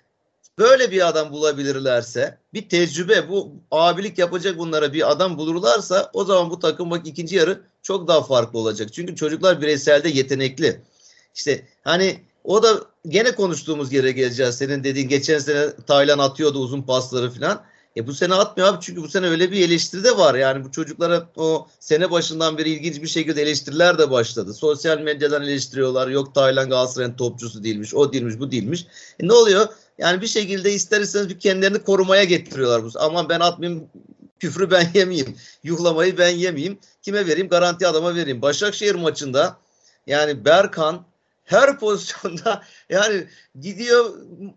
[0.59, 6.51] böyle bir adam bulabilirlerse bir tecrübe bu abilik yapacak bunlara bir adam bulurlarsa o zaman
[6.51, 8.93] bu takım bak ikinci yarı çok daha farklı olacak.
[8.93, 10.81] Çünkü çocuklar bireyselde yetenekli.
[11.35, 14.55] İşte hani o da gene konuştuğumuz yere geleceğiz.
[14.55, 17.63] Senin dediğin geçen sene Taylan atıyordu uzun pasları falan.
[17.97, 20.35] E bu sene atmıyor abi çünkü bu sene öyle bir eleştiri de var.
[20.35, 24.55] Yani bu çocuklara o sene başından beri ilginç bir şekilde eleştiriler de başladı.
[24.55, 26.09] Sosyal medyadan eleştiriyorlar.
[26.09, 28.87] Yok Taylan Galatasaray'ın topçusu değilmiş, o değilmiş, bu değilmiş.
[29.21, 29.67] E ne oluyor?
[29.99, 32.85] Yani bir şekilde ister istemez bir kendilerini korumaya getiriyorlar.
[32.85, 32.89] Bu.
[32.99, 33.89] Aman ben atmayayım,
[34.41, 36.79] küfrü ben yemeyeyim, yuhlamayı ben yemeyeyim.
[37.03, 37.49] Kime vereyim?
[37.49, 38.43] Garanti adama vereyim.
[38.43, 39.57] Başakşehir maçında
[40.07, 41.05] yani Berkan
[41.45, 43.27] her pozisyonda yani
[43.61, 44.15] gidiyor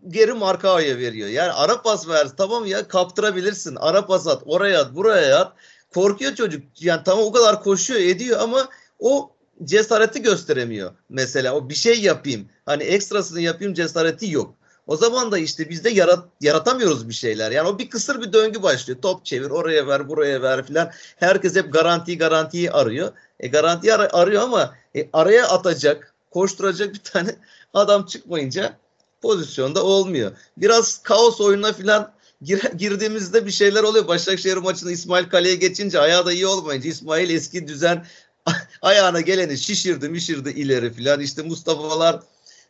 [0.08, 1.28] geri Markao'ya veriyor.
[1.28, 3.76] Yani ara pas ver tamam ya kaptırabilirsin.
[3.76, 5.52] Ara pas at oraya at buraya at.
[5.94, 6.62] Korkuyor çocuk.
[6.80, 9.30] Yani tamam o kadar koşuyor ediyor ama o
[9.64, 10.92] cesareti gösteremiyor.
[11.08, 12.48] Mesela o bir şey yapayım.
[12.66, 14.54] Hani ekstrasını yapayım cesareti yok.
[14.88, 17.50] O zaman da işte biz de yarat, yaratamıyoruz bir şeyler.
[17.50, 18.98] Yani o bir kısır bir döngü başlıyor.
[19.02, 20.90] Top çevir, oraya ver, buraya ver filan.
[21.16, 23.12] Herkes hep garantiyi garantiyi arıyor.
[23.40, 27.36] E garantiyi ar- arıyor ama e, araya atacak, koşturacak bir tane
[27.74, 28.76] adam çıkmayınca
[29.22, 30.32] pozisyonda olmuyor.
[30.56, 34.08] Biraz kaos oyununa filan gir, girdiğimizde bir şeyler oluyor.
[34.08, 38.06] Başakşehir maçında İsmail kaleye geçince ayağı da iyi olmayınca İsmail eski düzen
[38.82, 41.20] ayağına geleni şişirdi mişirdi ileri filan.
[41.20, 42.20] İşte Mustafa'lar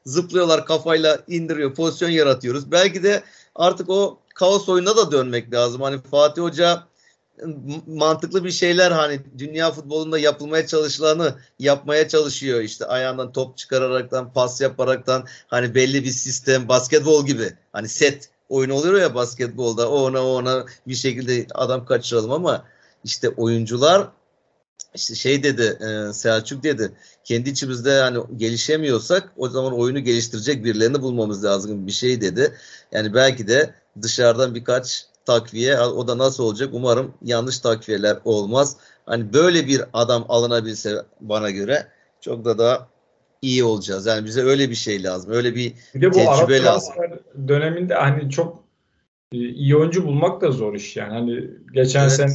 [0.07, 2.73] zıplıyorlar kafayla indiriyor pozisyon yaratıyoruz.
[2.73, 3.23] Belki de
[3.55, 5.83] artık o kaos oyununa da dönmek lazım.
[5.83, 6.89] Hani Fatih Hoca
[7.87, 14.61] mantıklı bir şeyler hani dünya futbolunda yapılmaya çalışılanı yapmaya çalışıyor işte ayağından top çıkararaktan pas
[14.61, 20.27] yaparaktan hani belli bir sistem basketbol gibi hani set oyun oluyor ya basketbolda o ona
[20.27, 22.65] o ona bir şekilde adam kaçıralım ama
[23.05, 24.09] işte oyuncular
[24.95, 26.93] işte şey dedi e, Selçuk dedi
[27.29, 32.53] kendi içimizde hani gelişemiyorsak o zaman oyunu geliştirecek birilerini bulmamız lazım bir şey dedi.
[32.93, 38.77] Yani belki de dışarıdan birkaç takviye o da nasıl olacak umarım yanlış takviyeler olmaz.
[39.07, 41.87] Hani böyle bir adam alınabilse bana göre
[42.21, 42.88] çok da daha
[43.43, 44.07] iyi olacağız.
[44.07, 45.33] Yani bize öyle bir şey lazım.
[45.33, 46.95] Öyle bir, bir de bu tecrübe lazım.
[47.49, 48.64] döneminde hani çok
[49.33, 51.12] e, iyi oyuncu bulmak da zor iş yani.
[51.12, 52.12] Hani geçen evet.
[52.12, 52.31] sene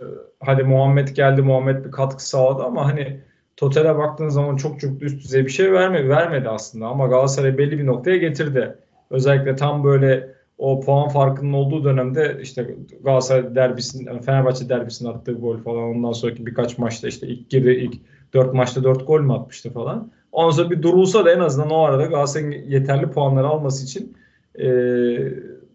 [0.00, 0.04] e,
[0.40, 3.20] hadi Muhammed geldi Muhammed bir katkı sağladı ama hani
[3.56, 7.78] totale baktığın zaman çok çok üst düzey bir şey vermedi, vermedi aslında ama Galatasaray belli
[7.78, 8.78] bir noktaya getirdi.
[9.10, 15.58] Özellikle tam böyle o puan farkının olduğu dönemde işte Galatasaray derbisinin, Fenerbahçe derbisinin attığı gol
[15.58, 17.94] falan ondan sonraki birkaç maçta işte ilk girdi ilk
[18.34, 20.12] dört maçta dört gol mü atmıştı falan.
[20.32, 24.16] Ondan sonra bir durulsa da en azından o arada Galatasaray'ın yeterli puanları alması için
[24.58, 24.66] e,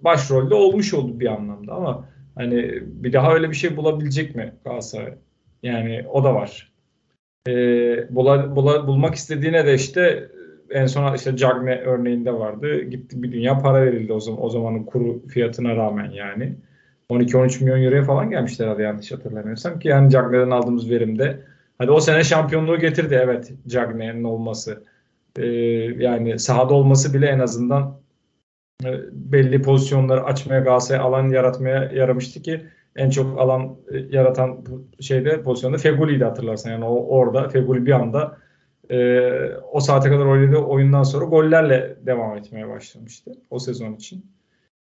[0.01, 5.13] başrolde olmuş oldu bir anlamda ama hani bir daha öyle bir şey bulabilecek mi Galatasaray?
[5.63, 6.68] Yani o da var.
[7.49, 10.29] E, bula, bula, bulmak istediğine de işte
[10.69, 12.81] en son işte Cagne örneğinde vardı.
[12.81, 16.55] Gitti bir dünya para verildi o zaman o zamanın kuru fiyatına rağmen yani.
[17.09, 21.39] 12-13 milyon euroya falan gelmişler herhalde yanlış hatırlamıyorsam ki yani Cagne'den aldığımız verimde
[21.77, 24.83] hadi o sene şampiyonluğu getirdi evet Cagne'nin olması.
[25.37, 25.45] Ee,
[25.97, 27.99] yani sahada olması bile en azından
[28.85, 32.61] e, belli pozisyonları açmaya Galatasaray alan yaratmaya yaramıştı ki
[32.99, 34.65] en çok alan e, yaratan
[34.99, 36.71] şeyde pozisyonda Feguli'ydi hatırlarsan.
[36.71, 38.37] Yani o orada Feguli bir anda
[38.91, 39.29] e,
[39.71, 44.25] o saate kadar oynadığı oyundan sonra gollerle devam etmeye başlamıştı o sezon için.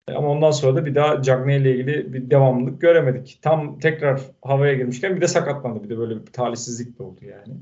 [0.08, 3.40] E, ama ondan sonra da bir daha Cagney ile ilgili bir devamlılık göremedik.
[3.42, 5.84] Tam tekrar havaya girmişken bir de sakatlandı.
[5.84, 7.58] Bir de böyle bir talihsizlik de oldu yani.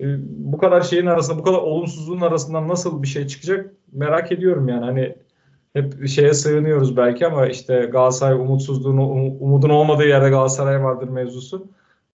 [0.00, 4.68] E, bu kadar şeyin arasında, bu kadar olumsuzluğun arasından nasıl bir şey çıkacak merak ediyorum
[4.68, 4.84] yani.
[4.84, 5.16] Hani
[5.76, 9.02] hep şeye sığınıyoruz belki ama işte Galatasaray umutsuzluğunu,
[9.40, 11.66] umudun olmadığı yerde Galatasaray vardır mevzusu.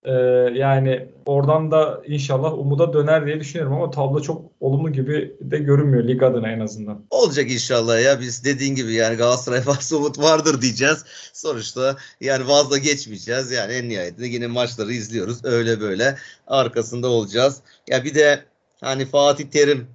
[0.05, 0.13] Ee,
[0.55, 6.05] yani oradan da inşallah umuda döner diye düşünüyorum ama tablo çok olumlu gibi de görünmüyor
[6.09, 7.05] lig adına en azından.
[7.11, 11.05] Olacak inşallah ya biz dediğin gibi yani Galatasaray varsa umut vardır diyeceğiz.
[11.33, 17.61] Sonuçta yani vazda geçmeyeceğiz yani en nihayetinde yine maçları izliyoruz öyle böyle arkasında olacağız.
[17.89, 18.45] Ya bir de
[18.81, 19.87] hani Fatih Terim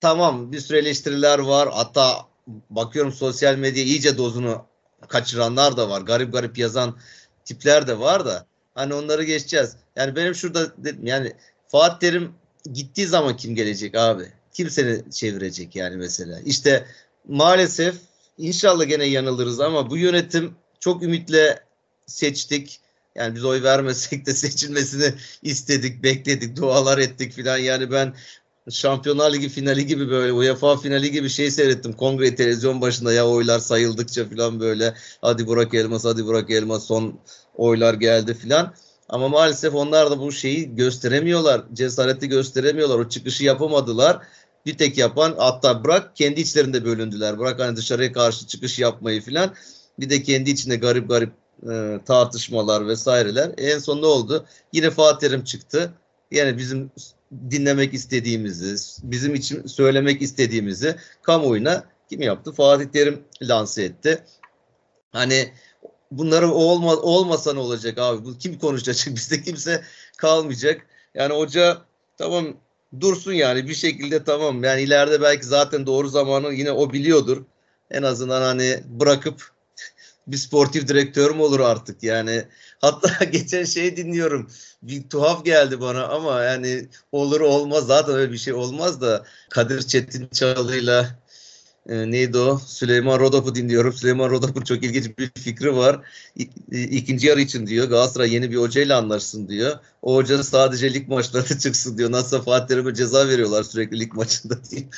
[0.00, 2.27] tamam bir sürü eleştiriler var hatta
[2.70, 4.64] bakıyorum sosyal medya iyice dozunu
[5.08, 6.96] kaçıranlar da var garip garip yazan
[7.44, 8.46] tipler de var da
[8.78, 9.76] Hani onları geçeceğiz.
[9.96, 11.32] Yani benim şurada dedim yani
[11.68, 12.34] Fatih Terim
[12.72, 14.32] gittiği zaman kim gelecek abi?
[14.52, 16.40] Kim seni çevirecek yani mesela?
[16.40, 16.86] İşte
[17.28, 17.94] maalesef
[18.38, 21.62] inşallah gene yanılırız ama bu yönetim çok ümitle
[22.06, 22.80] seçtik.
[23.14, 27.58] Yani biz oy vermesek de seçilmesini istedik, bekledik, dualar ettik filan.
[27.58, 28.14] Yani ben
[28.70, 31.92] Şampiyonlar Ligi finali gibi böyle UEFA finali gibi şey seyrettim.
[31.92, 37.20] Kongre televizyon başında ya oylar sayıldıkça falan böyle hadi Burak Elmas hadi Burak Elmas son
[37.54, 38.74] oylar geldi falan.
[39.08, 41.62] Ama maalesef onlar da bu şeyi gösteremiyorlar.
[41.72, 42.98] Cesareti gösteremiyorlar.
[42.98, 44.18] O çıkışı yapamadılar.
[44.66, 47.38] Bir tek yapan hatta bırak kendi içlerinde bölündüler.
[47.38, 49.54] Bırak hani dışarıya karşı çıkış yapmayı falan.
[50.00, 51.32] Bir de kendi içinde garip garip
[51.70, 53.50] e, tartışmalar vesaireler.
[53.58, 54.46] En son ne oldu?
[54.72, 55.92] Yine Fatih Terim çıktı.
[56.30, 56.90] Yani bizim
[57.50, 62.52] dinlemek istediğimizi, bizim için söylemek istediğimizi kamuoyuna kim yaptı?
[62.52, 64.24] Fatih Terim lanse etti.
[65.12, 65.52] Hani
[66.10, 68.24] bunları olma, olmasa ne olacak abi?
[68.24, 68.96] Bu kim konuşacak?
[69.16, 69.82] Bizde kimse
[70.16, 70.86] kalmayacak.
[71.14, 71.78] Yani hoca
[72.18, 72.56] tamam
[73.00, 74.64] dursun yani bir şekilde tamam.
[74.64, 77.44] Yani ileride belki zaten doğru zamanı yine o biliyordur.
[77.90, 79.50] En azından hani bırakıp
[80.26, 82.44] bir sportif direktör mü olur artık yani.
[82.80, 84.50] Hatta geçen şey dinliyorum.
[84.82, 89.82] Bir tuhaf geldi bana ama yani olur olmaz zaten öyle bir şey olmaz da Kadir
[89.82, 91.18] Çetin Çalı'yla
[91.88, 92.58] e, neydi o?
[92.66, 93.92] Süleyman Rodop'u dinliyorum.
[93.92, 96.00] Süleyman Rodop'un çok ilginç bir fikri var.
[96.36, 96.42] İ,
[96.82, 99.78] ikinci yarı için diyor Galatasaray yeni bir hocayla anlaşsın diyor.
[100.02, 102.12] O hoca sadece lig maçlarına çıksın diyor.
[102.12, 104.88] Nasıl Fatih Terim'e ceza veriyorlar sürekli lig maçında diye.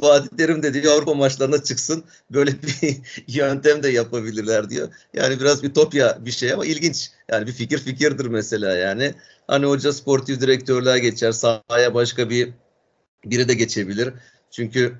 [0.00, 2.04] Fatih Terim de Avrupa maçlarına çıksın.
[2.30, 4.88] Böyle bir yöntem de yapabilirler diyor.
[5.14, 7.10] Yani biraz ütopya bir şey ama ilginç.
[7.28, 9.14] Yani bir fikir fikirdir mesela yani.
[9.46, 11.32] Hani hoca sportif direktörlüğe geçer.
[11.32, 12.50] Sahaya başka bir
[13.24, 14.14] biri de geçebilir.
[14.50, 14.94] Çünkü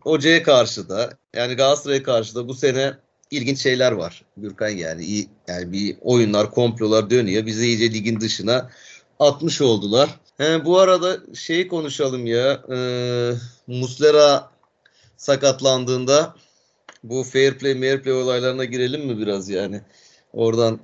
[0.00, 2.94] hocaya karşı da yani Galatasaray'a karşı da bu sene
[3.30, 4.24] ilginç şeyler var.
[4.36, 7.46] Gürkan yani iyi yani bir oyunlar, komplolar dönüyor.
[7.46, 8.70] Bizi iyice ligin dışına
[9.18, 10.20] atmış oldular.
[10.38, 12.62] He, bu arada şeyi konuşalım ya.
[12.72, 12.78] E,
[13.66, 14.50] Muslera
[15.16, 16.34] sakatlandığında
[17.04, 19.80] bu fair play, fair play olaylarına girelim mi biraz yani?
[20.32, 20.80] Oradan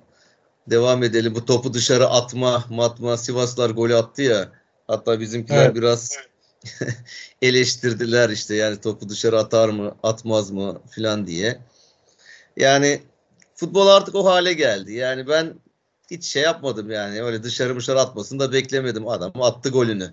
[0.71, 1.35] devam edelim.
[1.35, 3.17] Bu topu dışarı atma, matma.
[3.17, 4.53] Sivaslar golü attı ya.
[4.87, 5.75] Hatta bizimkiler evet.
[5.75, 6.19] biraz
[7.43, 11.59] eleştirdiler işte yani topu dışarı atar mı, atmaz mı filan diye.
[12.57, 13.03] Yani
[13.55, 14.93] futbol artık o hale geldi.
[14.93, 15.55] Yani ben
[16.13, 17.23] hiç şey yapmadım yani.
[17.23, 19.09] Öyle dışarı dışarı atmasını da beklemedim.
[19.09, 20.11] Adam attı golünü.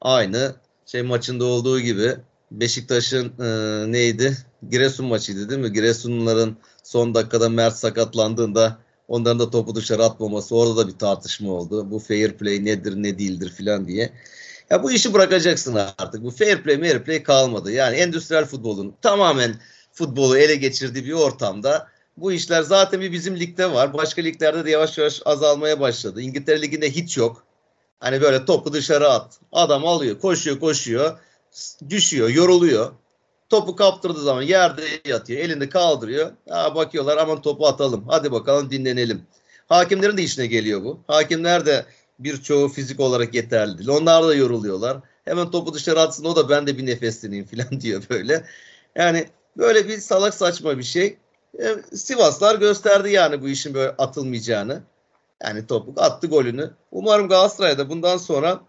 [0.00, 0.54] Aynı
[0.86, 2.14] şey maçında olduğu gibi
[2.50, 4.36] Beşiktaş'ın e, neydi?
[4.70, 5.72] Giresun maçıydı değil mi?
[5.72, 8.78] Giresunluların son dakikada Mert sakatlandığında
[9.08, 11.90] onların da topu dışarı atmaması orada da bir tartışma oldu.
[11.90, 14.12] Bu fair play nedir ne değildir filan diye.
[14.70, 16.22] Ya bu işi bırakacaksın artık.
[16.22, 17.72] Bu fair play, fair play kalmadı.
[17.72, 19.54] Yani endüstriyel futbolun tamamen
[19.92, 23.94] futbolu ele geçirdiği bir ortamda bu işler zaten bir bizim ligde var.
[23.94, 26.20] Başka liglerde de yavaş yavaş azalmaya başladı.
[26.20, 27.44] İngiltere Ligi'nde hiç yok.
[28.00, 29.40] Hani böyle topu dışarı at.
[29.52, 31.18] Adam alıyor, koşuyor, koşuyor.
[31.90, 32.92] Düşüyor, yoruluyor.
[33.48, 35.40] Topu kaptırdığı zaman yerde yatıyor.
[35.40, 36.30] Elinde kaldırıyor.
[36.48, 38.04] Ha, bakıyorlar aman topu atalım.
[38.08, 39.22] Hadi bakalım dinlenelim.
[39.68, 41.00] Hakimlerin de işine geliyor bu.
[41.06, 41.86] Hakimler de
[42.18, 43.88] birçoğu fizik olarak yeterli değil.
[43.88, 44.98] Onlar da yoruluyorlar.
[45.24, 48.44] Hemen topu dışarı atsın o da ben de bir nefesleneyim falan diyor böyle.
[48.96, 51.16] Yani böyle bir salak saçma bir şey.
[51.58, 54.82] E, Sivaslar gösterdi yani bu işin böyle atılmayacağını.
[55.42, 56.70] Yani topuk attı golünü.
[56.92, 58.60] Umarım Galatasaray'da bundan sonra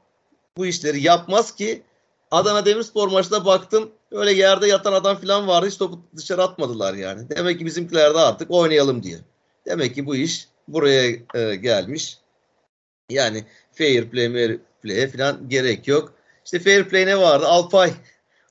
[0.58, 1.84] bu işleri yapmaz ki
[2.32, 3.92] Adana Demirspor maçına baktım.
[4.12, 5.68] Öyle yerde yatan adam falan vardı.
[5.68, 7.30] Hiç topu dışarı atmadılar yani.
[7.30, 9.20] Demek ki bizimkiler de artık oynayalım diyor.
[9.66, 12.18] Demek ki bu iş buraya e, gelmiş.
[13.10, 16.14] Yani fair play, fair play falan gerek yok.
[16.46, 17.48] İşte fair play ne vardı?
[17.48, 17.94] Alpay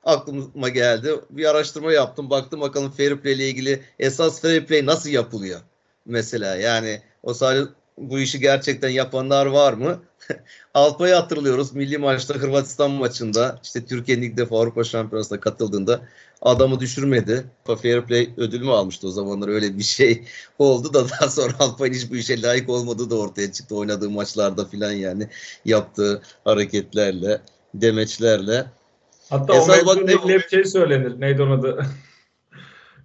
[0.04, 1.14] aklıma geldi.
[1.30, 2.30] Bir araştırma yaptım.
[2.30, 5.60] Baktım bakalım fair play ile ilgili esas fair play nasıl yapılıyor?
[6.06, 10.02] Mesela yani o sadece bu işi gerçekten yapanlar var mı?
[10.74, 11.72] Alpay'ı hatırlıyoruz.
[11.74, 16.00] Milli maçta Hırvatistan maçında işte Türkiye defa Avrupa Şampiyonası'na katıldığında
[16.42, 17.44] adamı düşürmedi.
[17.64, 20.24] Fair Play ödülü mü almıştı o zamanlar öyle bir şey
[20.58, 23.76] oldu da daha sonra Alpay'ın hiç bu işe layık olmadığı da ortaya çıktı.
[23.76, 25.28] Oynadığı maçlarda filan yani
[25.64, 27.40] yaptığı hareketlerle,
[27.74, 28.66] demeçlerle.
[29.38, 30.28] Hatta Esas o bak ne...
[30.28, 31.20] bir şey söylenir.
[31.20, 31.86] Neydi onun adı?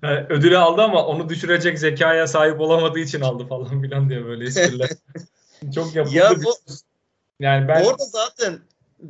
[0.03, 4.45] Yani ödülü aldı ama onu düşürecek zekaya sahip olamadığı için aldı falan filan diye böyle
[4.45, 4.89] espriler.
[5.75, 6.15] Çok yapıldı.
[6.15, 6.53] Ya bu,
[7.39, 8.59] yani ben orada zaten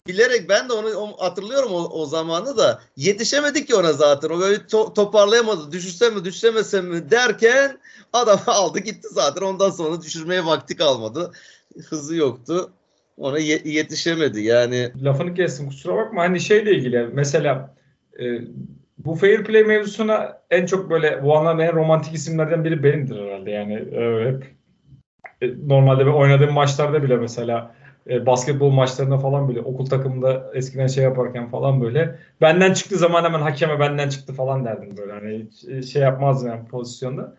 [0.08, 4.29] bilerek ben de onu hatırlıyorum o, o zamanı da yetişemedik ki ona zaten.
[4.29, 5.71] O böyle to- toparlayamadı.
[5.71, 7.79] Düşürse mi düşüremese mi derken
[8.13, 9.41] adam aldı gitti zaten.
[9.41, 11.32] Ondan sonra düşürmeye vakti kalmadı.
[11.89, 12.71] Hızı yoktu.
[13.19, 14.91] Ona ye- yetişemedi yani.
[15.03, 16.21] Lafını kestim kusura bakma.
[16.21, 17.75] Hani şeyle ilgili mesela
[18.19, 18.25] e,
[18.97, 23.51] bu fair play mevzusuna en çok böyle bu anlamda en romantik isimlerden biri benimdir herhalde.
[23.51, 24.43] Yani e, hep
[25.41, 27.75] e, normalde ben oynadığım maçlarda bile mesela
[28.10, 33.23] e, basketbol maçlarında falan bile okul takımında eskiden şey yaparken falan böyle benden çıktığı zaman
[33.23, 37.36] hemen hakeme benden çıktı falan derdim böyle hani hiç e, şey yapmazdım yani pozisyonda.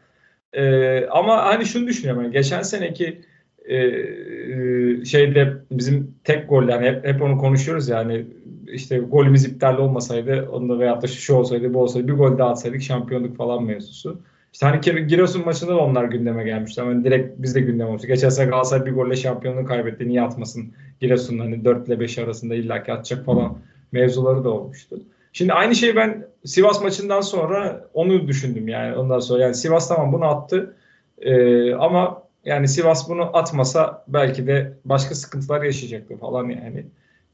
[0.52, 3.20] E, ama hani şunu düşünüyorum yani geçen seneki
[3.68, 8.26] e, şeyde bizim tek gol yani hep, hep onu konuşuyoruz yani
[8.66, 12.82] işte golümüz iptal olmasaydı onda veyahut da şu olsaydı bu olsaydı bir gol daha atsaydık
[12.82, 14.20] şampiyonluk falan mevzusu.
[14.52, 16.82] İşte hani Giresun maçında da onlar gündeme gelmişti.
[16.82, 18.08] Ama direkt biz de gündeme olmuştu.
[18.08, 20.08] Geçen sene Galatasaray bir golle şampiyonluğu kaybetti.
[20.08, 20.72] Niye atmasın?
[21.00, 23.58] Giresun hani 4 ile 5 arasında illaki atacak falan
[23.92, 25.00] mevzuları da olmuştu.
[25.32, 30.12] Şimdi aynı şeyi ben Sivas maçından sonra onu düşündüm yani ondan sonra yani Sivas tamam
[30.12, 30.76] bunu attı
[31.20, 36.86] ee, ama yani Sivas bunu atmasa belki de başka sıkıntılar yaşayacaktı falan yani.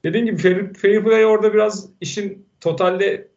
[0.05, 3.29] Dediğim gibi fair, fair play orada biraz işin totalde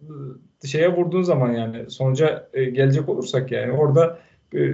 [0.65, 4.19] şeye vurduğun zaman yani sonuca e, gelecek olursak yani orada
[4.55, 4.73] e,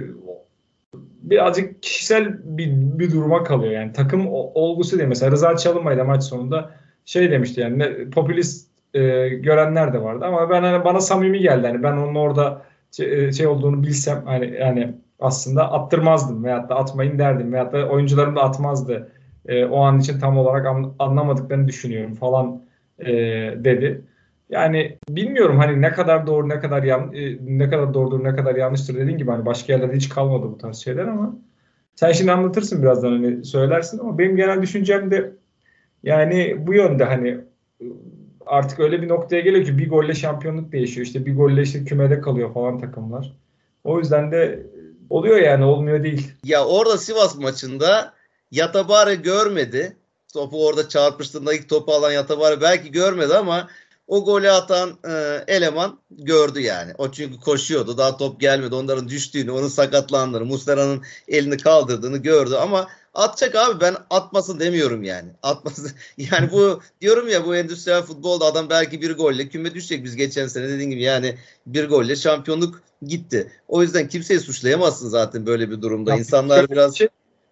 [1.22, 3.92] birazcık kişisel bir, bir duruma kalıyor yani.
[3.92, 5.08] Takım olgusu değil.
[5.08, 6.70] Mesela Rıza Çalınbay da maç sonunda
[7.04, 11.66] şey demişti yani popülist e, görenler de vardı ama ben hani bana samimi geldi.
[11.66, 17.18] Hani ben onun orada şey, şey olduğunu bilsem hani yani aslında attırmazdım veyahut da atmayın
[17.18, 19.12] derdim veyahut da oyuncularım da atmazdı
[19.48, 20.66] e, o an için tam olarak
[20.98, 22.62] anlamadıklarını düşünüyorum falan
[22.98, 23.12] e,
[23.64, 24.02] dedi.
[24.50, 28.54] Yani bilmiyorum hani ne kadar doğru ne kadar yan, e, ne kadar doğrudur ne kadar
[28.54, 31.36] yanlıştır dediğin gibi hani başka yerlerde hiç kalmadı bu tarz şeyler ama
[31.94, 35.32] sen şimdi anlatırsın birazdan hani söylersin ama benim genel düşüncem de
[36.02, 37.40] yani bu yönde hani
[38.46, 41.06] artık öyle bir noktaya geliyor ki bir golle şampiyonluk değişiyor.
[41.06, 43.32] İşte bir golle işte kümede kalıyor falan takımlar.
[43.84, 44.66] O yüzden de
[45.10, 46.32] oluyor yani olmuyor değil.
[46.44, 48.12] Ya orada Sivas maçında
[48.50, 49.96] Yatabare görmedi.
[50.32, 53.68] Topu orada çarpıştığında ilk topu alan Yatabare belki görmedi ama
[54.06, 56.92] o golü atan e, eleman gördü yani.
[56.98, 57.98] O çünkü koşuyordu.
[57.98, 58.74] Daha top gelmedi.
[58.74, 65.28] Onların düştüğünü, onun sakatlandığını, Muslera'nın elini kaldırdığını gördü ama atacak abi ben atmasın demiyorum yani.
[65.42, 65.90] Atmasın.
[66.16, 70.46] Yani bu diyorum ya bu endüstriyel futbolda adam belki bir golle küme düşecek biz geçen
[70.46, 71.34] sene dediğim gibi yani
[71.66, 73.52] bir golle şampiyonluk gitti.
[73.68, 76.10] O yüzden kimseyi suçlayamazsın zaten böyle bir durumda.
[76.10, 77.08] Ya, İnsanlar biraz şey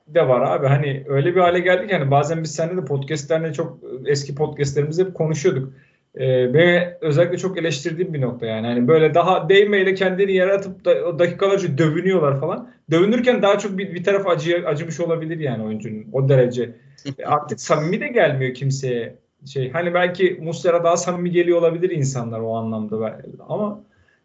[0.07, 0.67] de var abi.
[0.67, 5.15] Hani öyle bir hale geldik yani bazen biz seninle de podcastlerinde çok eski podcastlerimizde hep
[5.15, 5.73] konuşuyorduk
[6.15, 8.67] e, ve özellikle çok eleştirdiğim bir nokta yani.
[8.67, 12.71] Hani böyle daha değmeyle kendini yere atıp da, dakikalarca dövünüyorlar falan.
[12.91, 16.71] Dövünürken daha çok bir, bir taraf acı, acımış olabilir yani oyuncunun o derece.
[17.19, 19.17] E, artık samimi de gelmiyor kimseye.
[19.47, 23.81] Şey hani belki Muslera daha samimi geliyor olabilir insanlar o anlamda ama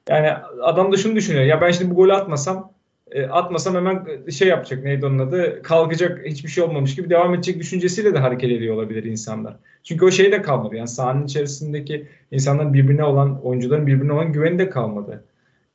[0.09, 0.29] yani
[0.61, 1.45] adam da şunu düşünüyor.
[1.45, 2.73] Ya ben şimdi bu golü atmasam
[3.11, 7.59] e, atmasam hemen şey yapacak neydi onun adı kalkacak hiçbir şey olmamış gibi devam edecek
[7.59, 9.55] düşüncesiyle de hareket ediyor olabilir insanlar.
[9.83, 14.59] Çünkü o şey de kalmadı yani sahanın içerisindeki insanların birbirine olan oyuncuların birbirine olan güveni
[14.59, 15.23] de kalmadı.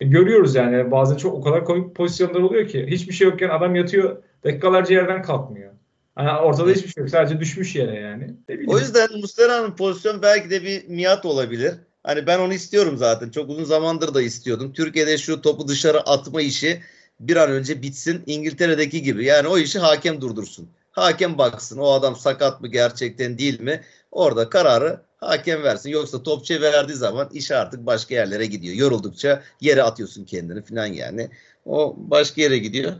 [0.00, 3.74] E, görüyoruz yani bazen çok o kadar komik pozisyonlar oluyor ki hiçbir şey yokken adam
[3.74, 5.72] yatıyor dakikalarca yerden kalkmıyor.
[6.14, 8.34] Hani ortada hiçbir şey yok sadece düşmüş yere yani.
[8.66, 11.74] O yüzden Muslera'nın pozisyon belki de bir miat olabilir.
[12.02, 13.30] Hani ben onu istiyorum zaten.
[13.30, 14.72] Çok uzun zamandır da istiyordum.
[14.72, 16.80] Türkiye'de şu topu dışarı atma işi
[17.20, 19.24] bir an önce bitsin İngiltere'deki gibi.
[19.24, 20.68] Yani o işi hakem durdursun.
[20.92, 23.82] Hakem baksın o adam sakat mı gerçekten değil mi?
[24.12, 25.90] Orada kararı hakem versin.
[25.90, 28.74] Yoksa topçu verdiği zaman iş artık başka yerlere gidiyor.
[28.74, 31.30] Yoruldukça yere atıyorsun kendini falan yani.
[31.66, 32.92] O başka yere gidiyor.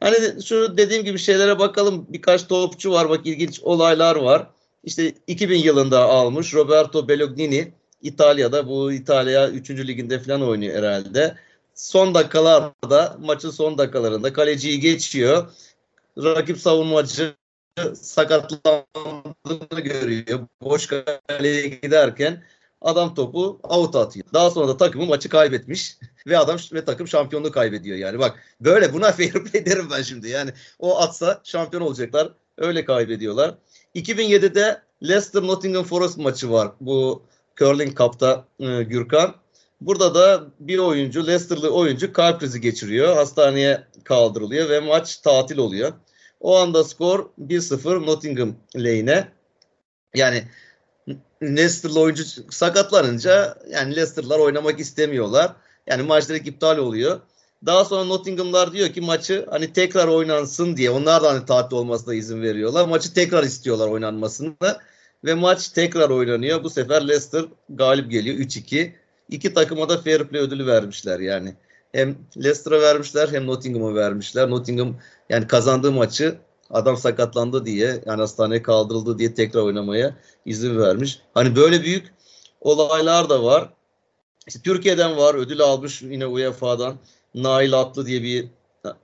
[0.00, 2.06] Hani şu dediğim gibi şeylere bakalım.
[2.08, 4.46] Birkaç topçu var bak ilginç olaylar var.
[4.84, 9.70] İşte 2000 yılında almış Roberto Bellognini İtalya'da bu İtalya 3.
[9.70, 11.34] liginde falan oynuyor herhalde
[11.80, 15.52] son dakikalarda maçın son dakikalarında kaleciyi geçiyor.
[16.18, 17.34] Rakip savunmacı
[17.94, 20.40] sakatlandığını görüyor.
[20.62, 22.42] Boş kaleye giderken
[22.80, 24.26] adam topu out atıyor.
[24.32, 28.18] Daha sonra da takımı maçı kaybetmiş ve adam ve takım şampiyonluğu kaybediyor yani.
[28.18, 30.28] Bak böyle buna fair play derim ben şimdi.
[30.28, 32.32] Yani o atsa şampiyon olacaklar.
[32.58, 33.54] Öyle kaybediyorlar.
[33.94, 36.72] 2007'de Leicester Nottingham Forest maçı var.
[36.80, 37.22] Bu
[37.56, 39.34] Curling Cup'ta e, Gürkan.
[39.80, 43.16] Burada da bir oyuncu, Leicester'lı oyuncu kalp krizi geçiriyor.
[43.16, 45.92] Hastaneye kaldırılıyor ve maç tatil oluyor.
[46.40, 49.28] O anda skor 1-0 Nottingham lehine.
[50.14, 50.44] Yani
[51.42, 55.52] Leicester'lı oyuncu sakatlanınca yani Leicester'lar oynamak istemiyorlar.
[55.86, 57.20] Yani maç direkt iptal oluyor.
[57.66, 62.14] Daha sonra Nottingham'lar diyor ki maçı hani tekrar oynansın diye onlar da hani tatil olmasına
[62.14, 62.88] izin veriyorlar.
[62.88, 64.54] Maçı tekrar istiyorlar oynanmasını
[65.24, 66.64] ve maç tekrar oynanıyor.
[66.64, 68.99] Bu sefer Leicester galip geliyor 3-2
[69.30, 71.54] iki takıma da fair play ödülü vermişler yani.
[71.92, 74.50] Hem Leicester'a vermişler hem Nottingham'a vermişler.
[74.50, 74.96] Nottingham
[75.28, 76.38] yani kazandığı maçı
[76.70, 80.16] adam sakatlandı diye yani hastaneye kaldırıldı diye tekrar oynamaya
[80.46, 81.20] izin vermiş.
[81.34, 82.12] Hani böyle büyük
[82.60, 83.68] olaylar da var.
[84.46, 86.96] İşte Türkiye'den var ödül almış yine UEFA'dan.
[87.34, 88.44] Nail Atlı diye bir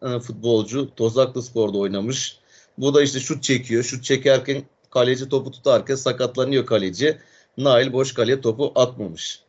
[0.03, 2.39] e, futbolcu Tozaklı Spor'da oynamış.
[2.79, 3.85] Bu da işte şut çekiyor.
[3.85, 7.19] Şut çekerken kaleci topu tutarken sakatlanıyor kaleci.
[7.59, 9.46] Nail boş kaleye topu atmamış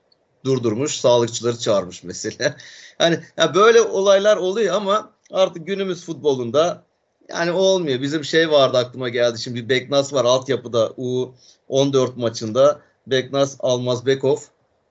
[0.47, 2.55] durdurmuş, sağlıkçıları çağırmış mesela.
[2.97, 6.83] Hani ya böyle olaylar oluyor ama artık günümüz futbolunda
[7.29, 8.01] yani olmuyor.
[8.01, 9.39] Bizim şey vardı aklıma geldi.
[9.39, 12.81] Şimdi Beknas var altyapıda U14 maçında.
[13.07, 14.37] Beknas Almaz Bekov.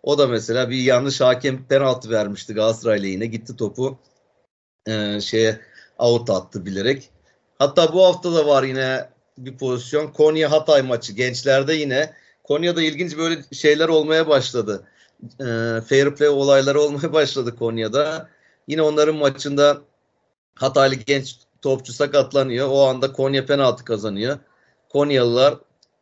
[0.02, 3.26] O da mesela bir yanlış hakem penaltı vermişti Galatasaray lehine.
[3.26, 3.98] Gitti topu
[4.88, 5.60] e, şeye
[5.98, 7.10] out attı bilerek.
[7.58, 10.12] Hatta bu hafta da var yine bir pozisyon.
[10.12, 12.12] Konya Hatay maçı gençlerde yine.
[12.44, 14.84] Konya'da ilginç böyle şeyler olmaya başladı.
[15.22, 15.44] E,
[15.88, 18.28] fair play olayları olmaya başladı Konya'da.
[18.68, 19.82] Yine onların maçında
[20.54, 22.68] Hataylı genç topçu sakatlanıyor.
[22.70, 24.38] O anda Konya penaltı kazanıyor.
[24.88, 25.54] Konyalılar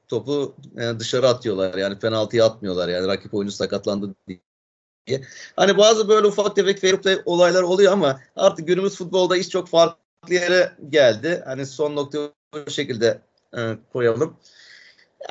[0.08, 1.74] topu e, dışarı atıyorlar.
[1.74, 2.88] Yani penaltıyı atmıyorlar.
[2.88, 5.22] Yani rakip oyuncu sakatlandı diye.
[5.56, 9.68] Hani bazı böyle ufak tefek fair play olaylar oluyor ama artık günümüz futbolda iş çok
[9.68, 11.42] farklı yere geldi.
[11.44, 12.32] Hani son noktayı
[12.66, 13.20] o şekilde
[13.56, 13.60] e,
[13.92, 14.36] koyalım.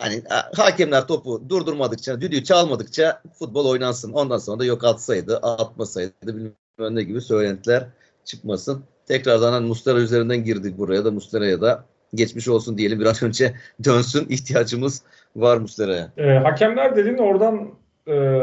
[0.01, 0.21] Yani
[0.55, 4.13] hakemler topu durdurmadıkça, düdüğü çalmadıkça futbol oynansın.
[4.13, 7.87] Ondan sonra da yok atsaydı, atmasaydı bilmem ne gibi söylentiler
[8.25, 8.83] çıkmasın.
[9.07, 11.85] Tekrardan hani Mustara üzerinden girdik buraya da Mustara'ya da
[12.15, 13.53] geçmiş olsun diyelim bir an önce
[13.85, 15.01] dönsün ihtiyacımız
[15.35, 16.11] var Mustara'ya.
[16.17, 17.69] E, hakemler dediğin oradan
[18.07, 18.41] e,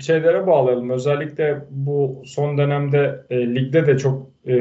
[0.00, 0.90] şeylere bağlayalım.
[0.90, 4.54] Özellikle bu son dönemde e, ligde de çok e,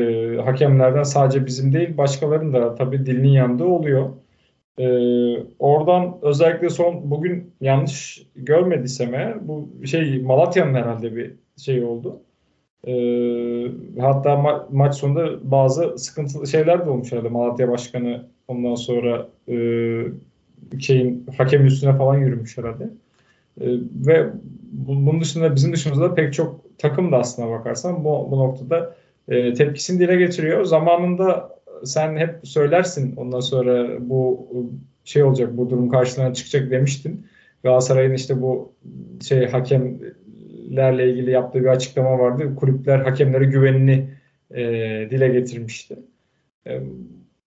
[0.46, 4.10] hakemlerden sadece bizim değil başkalarının da tabii dilinin yandığı oluyor.
[4.80, 4.86] E,
[5.60, 12.20] oradan özellikle son bugün yanlış görmediysem eğer bu şey Malatya'nın herhalde bir şey oldu.
[12.88, 12.92] E,
[14.02, 17.30] hatta ma- maç sonunda bazı sıkıntılı şeyler de olmuş herhalde.
[17.30, 19.56] Malatya Başkanı ondan sonra e,
[20.80, 22.84] şeyin hakem üstüne falan yürümüş herhalde.
[23.62, 23.66] E,
[24.08, 24.30] ve
[24.72, 28.96] bunun dışında bizim dışımızda pek çok takım da aslına bakarsan bu, bu noktada
[29.28, 30.66] e, tepkisini dile getiriyor.
[30.66, 31.53] Zamanında
[31.86, 34.48] sen hep söylersin ondan sonra bu
[35.04, 37.28] şey olacak bu durum karşılığına çıkacak demiştin.
[37.64, 38.74] Galatasaray'ın işte bu
[39.28, 42.56] şey hakemlerle ilgili yaptığı bir açıklama vardı.
[42.56, 44.10] Kulüpler hakemlere güvenini
[44.52, 44.64] e,
[45.12, 46.00] dile getirmişti.
[46.68, 46.82] E,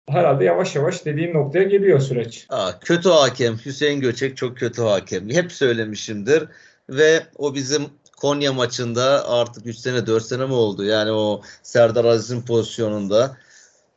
[0.07, 2.45] herhalde yavaş yavaş dediğin noktaya geliyor süreç.
[2.49, 5.29] Aa, kötü hakem Hüseyin Göçek çok kötü hakem.
[5.29, 6.43] Hep söylemişimdir
[6.89, 7.83] ve o bizim
[8.17, 10.83] Konya maçında artık 3 sene 4 sene mi oldu?
[10.83, 13.37] Yani o Serdar Aziz'in pozisyonunda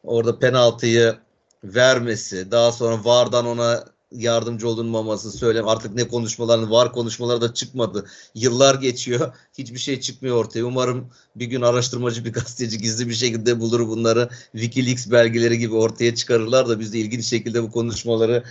[0.05, 1.17] orada penaltıyı
[1.65, 8.07] vermesi, daha sonra VAR'dan ona yardımcı olunmaması söylem artık ne konuşmalarını var konuşmaları da çıkmadı.
[8.35, 9.35] Yıllar geçiyor.
[9.59, 10.65] Hiçbir şey çıkmıyor ortaya.
[10.65, 14.29] Umarım bir gün araştırmacı bir gazeteci gizli bir şekilde bulur bunları.
[14.53, 18.45] Wikileaks belgeleri gibi ortaya çıkarırlar da biz de ilginç şekilde bu konuşmaları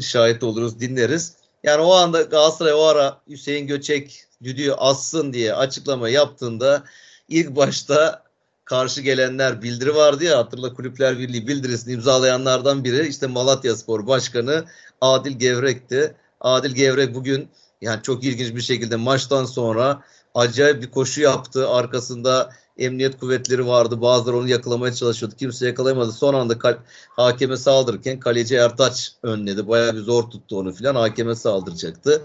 [0.00, 1.32] şahit oluruz, dinleriz.
[1.62, 6.84] Yani o anda Galatasaray o ara Hüseyin Göçek düdüğü assın diye açıklama yaptığında
[7.28, 8.27] ilk başta
[8.68, 14.64] karşı gelenler bildiri vardı ya hatırla Kulüpler Birliği bildirisini imzalayanlardan biri işte Malatya Spor Başkanı
[15.00, 16.14] Adil Gevrek'ti.
[16.40, 17.48] Adil Gevrek bugün
[17.80, 20.02] yani çok ilginç bir şekilde maçtan sonra
[20.34, 21.68] acayip bir koşu yaptı.
[21.68, 24.00] Arkasında emniyet kuvvetleri vardı.
[24.00, 25.36] Bazıları onu yakalamaya çalışıyordu.
[25.36, 26.12] Kimse yakalayamadı.
[26.12, 26.78] Son anda kal-
[27.16, 29.68] hakeme saldırırken kaleci Ertaç önledi.
[29.68, 30.94] Bayağı bir zor tuttu onu filan.
[30.94, 32.22] Hakeme saldıracaktı.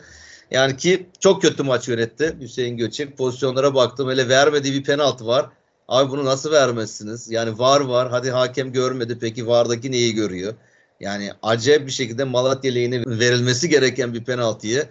[0.52, 3.18] Yani ki çok kötü maç yönetti Hüseyin Göçek.
[3.18, 4.10] Pozisyonlara baktım.
[4.10, 5.50] Hele vermediği bir penaltı var.
[5.88, 7.32] Abi bunu nasıl vermezsiniz?
[7.32, 8.10] Yani var var.
[8.10, 9.18] Hadi hakem görmedi.
[9.22, 10.54] Peki vardaki neyi görüyor?
[11.00, 14.86] Yani acayip bir şekilde Malatya lehine verilmesi gereken bir penaltıyı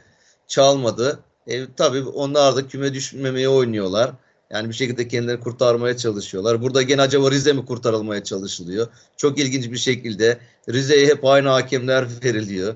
[0.49, 1.19] çalmadı.
[1.47, 4.11] E, tabii onlar da küme düşmemeye oynuyorlar.
[4.51, 6.63] Yani bir şekilde kendilerini kurtarmaya çalışıyorlar.
[6.63, 8.89] Burada gene acaba Rize mi kurtarılmaya çalışılıyor?
[9.17, 10.39] Çok ilginç bir şekilde
[10.69, 12.75] Rize'ye hep aynı hakemler veriliyor.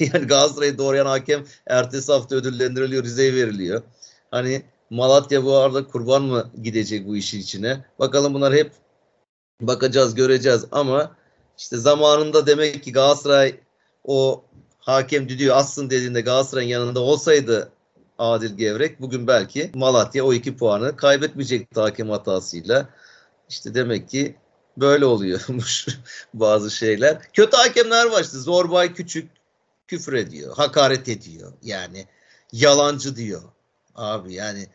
[0.00, 3.82] yani Galatasaray'ı doğrayan hakem ertesi hafta ödüllendiriliyor, Rize'ye veriliyor.
[4.30, 4.62] Hani
[4.94, 7.84] Malatya bu arada kurban mı gidecek bu işin içine?
[7.98, 8.72] Bakalım bunlar hep
[9.60, 11.16] bakacağız, göreceğiz ama
[11.58, 13.60] işte zamanında demek ki Galatasaray
[14.04, 14.44] o
[14.78, 17.72] hakem düdüğü assın dediğinde Galatasaray'ın yanında olsaydı
[18.18, 22.88] Adil Gevrek bugün belki Malatya o iki puanı kaybetmeyecekti hakem hatasıyla.
[23.48, 24.36] İşte demek ki
[24.76, 25.86] böyle oluyormuş
[26.34, 27.18] bazı şeyler.
[27.32, 29.30] Kötü hakemler var işte Zorbay Küçük
[29.88, 31.52] küfür ediyor, hakaret ediyor.
[31.62, 32.06] Yani
[32.52, 33.53] yalancı diyor.
[33.94, 34.66] Abi yani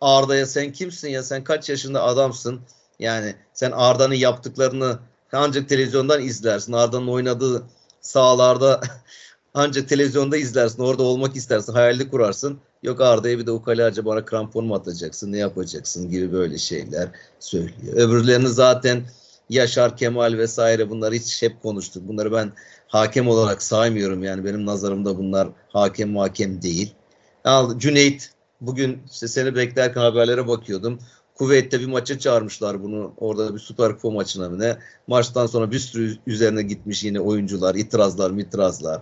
[0.00, 2.60] Arda'ya sen kimsin ya sen kaç yaşında adamsın?
[2.98, 4.98] Yani sen Arda'nın yaptıklarını
[5.32, 6.72] ancak televizyondan izlersin.
[6.72, 7.62] Arda'nın oynadığı
[8.00, 8.80] sahalarda
[9.54, 10.82] ancak televizyonda izlersin.
[10.82, 11.72] Orada olmak istersin.
[11.72, 12.60] Hayalini kurarsın.
[12.82, 15.32] Yok Arda'ya bir de ukalaca bana krampon mu atacaksın?
[15.32, 16.10] Ne yapacaksın?
[16.10, 17.08] Gibi böyle şeyler
[17.40, 17.94] söylüyor.
[17.94, 19.02] Öbürlerini zaten
[19.48, 22.08] Yaşar Kemal vesaire bunları hiç hep konuştuk.
[22.08, 22.52] Bunları ben
[22.88, 24.24] hakem olarak saymıyorum.
[24.24, 26.94] Yani benim nazarımda bunlar hakem hakem değil.
[27.76, 28.31] Cüneyt
[28.66, 30.98] bugün işte seni beklerken haberlere bakıyordum.
[31.34, 33.14] Kuveyt'te bir maça çağırmışlar bunu.
[33.16, 34.76] Orada bir Süper Kupa maçına mı ne?
[35.06, 39.00] Maçtan sonra bir sürü üzerine gitmiş yine oyuncular, itirazlar, mitirazlar.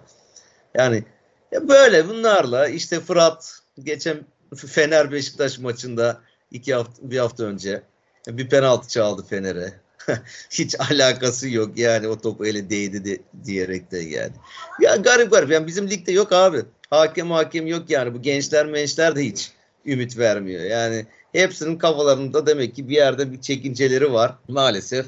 [0.75, 1.05] Yani
[1.53, 4.19] ya böyle bunlarla işte Fırat geçen
[4.57, 7.83] Fener Beşiktaş maçında iki hafta bir hafta önce
[8.29, 9.73] bir penaltı çaldı Fener'e.
[10.51, 14.33] Hiç alakası yok yani o top ele değdi de, diyerek de yani.
[14.81, 16.63] Ya garip garip yani bizim ligde yok abi.
[16.91, 19.51] Hakem hakem yok yani bu gençler mençler de hiç
[19.87, 20.65] ümit vermiyor.
[20.65, 24.35] Yani hepsinin kafalarında demek ki bir yerde bir çekinceleri var.
[24.49, 25.07] Maalesef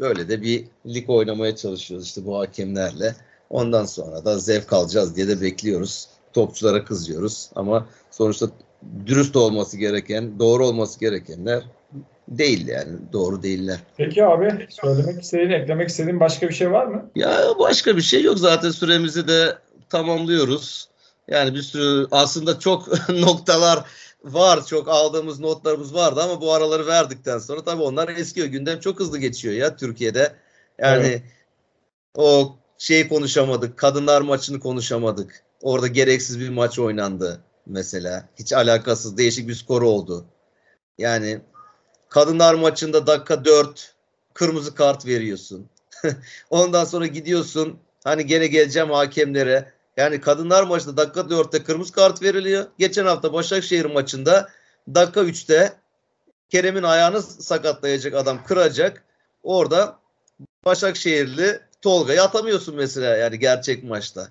[0.00, 3.14] böyle de bir lig oynamaya çalışıyoruz işte bu hakemlerle.
[3.50, 6.08] Ondan sonra da zevk alacağız diye de bekliyoruz.
[6.32, 8.46] Topçulara kızıyoruz ama sonuçta
[9.06, 11.62] dürüst olması gereken, doğru olması gerekenler
[12.28, 12.92] değil yani.
[13.12, 13.78] Doğru değiller.
[13.96, 17.10] Peki abi söylemek istediğin, eklemek istediğin başka bir şey var mı?
[17.14, 18.38] Ya başka bir şey yok.
[18.38, 19.58] Zaten süremizi de
[19.90, 20.88] tamamlıyoruz.
[21.28, 23.84] Yani bir sürü aslında çok noktalar
[24.24, 24.66] var.
[24.66, 28.46] Çok aldığımız notlarımız vardı ama bu araları verdikten sonra tabii onlar eskiyor.
[28.46, 30.32] Gündem çok hızlı geçiyor ya Türkiye'de.
[30.78, 31.22] Yani evet.
[32.14, 33.76] o şey konuşamadık.
[33.76, 35.42] Kadınlar maçını konuşamadık.
[35.62, 38.28] Orada gereksiz bir maç oynandı mesela.
[38.38, 40.24] Hiç alakasız değişik bir skor oldu.
[40.98, 41.40] Yani
[42.08, 43.94] kadınlar maçında dakika 4
[44.34, 45.70] kırmızı kart veriyorsun.
[46.50, 49.72] Ondan sonra gidiyorsun hani gene geleceğim hakemlere.
[49.98, 52.66] Yani kadınlar maçında dakika 4'te kırmızı kart veriliyor.
[52.78, 54.48] Geçen hafta Başakşehir maçında
[54.94, 55.72] dakika 3'te
[56.50, 59.04] Kerem'in ayağını sakatlayacak adam kıracak.
[59.42, 59.98] Orada
[60.64, 64.28] Başakşehirli Tolga'yı atamıyorsun mesela yani gerçek maçta.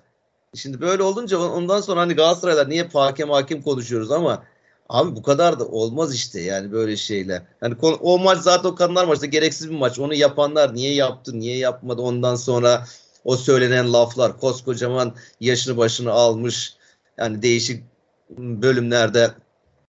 [0.54, 4.42] Şimdi böyle olunca ondan sonra hani Galatasaraylar niye hakem hakim konuşuyoruz ama
[4.88, 7.42] abi bu kadar da olmaz işte yani böyle şeyler.
[7.60, 9.98] Hani o maç zaten o kadınlar maçta gereksiz bir maç.
[9.98, 12.84] Onu yapanlar niye yaptı, niye yapmadı ondan sonra
[13.24, 16.76] o söylenen laflar koskocaman yaşını başını almış
[17.18, 17.84] yani değişik
[18.38, 19.30] bölümlerde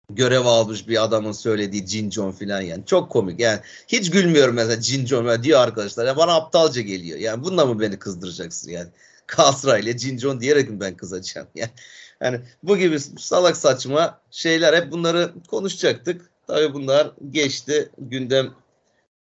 [0.10, 2.86] görev almış bir adamın söylediği Jin John filan yani.
[2.86, 3.60] Çok komik yani.
[3.88, 6.06] Hiç gülmüyorum mesela Jin John diyor arkadaşlar.
[6.06, 7.20] Ya bana aptalca geliyor.
[7.20, 8.90] Yani bununla mı beni kızdıracaksın yani?
[9.28, 11.72] Galatasaray ile Jin John diyerek mi ben kızacağım yani.
[12.22, 16.30] Yani bu gibi salak saçma şeyler hep bunları konuşacaktık.
[16.48, 17.90] Tabii bunlar geçti.
[17.98, 18.54] Gündem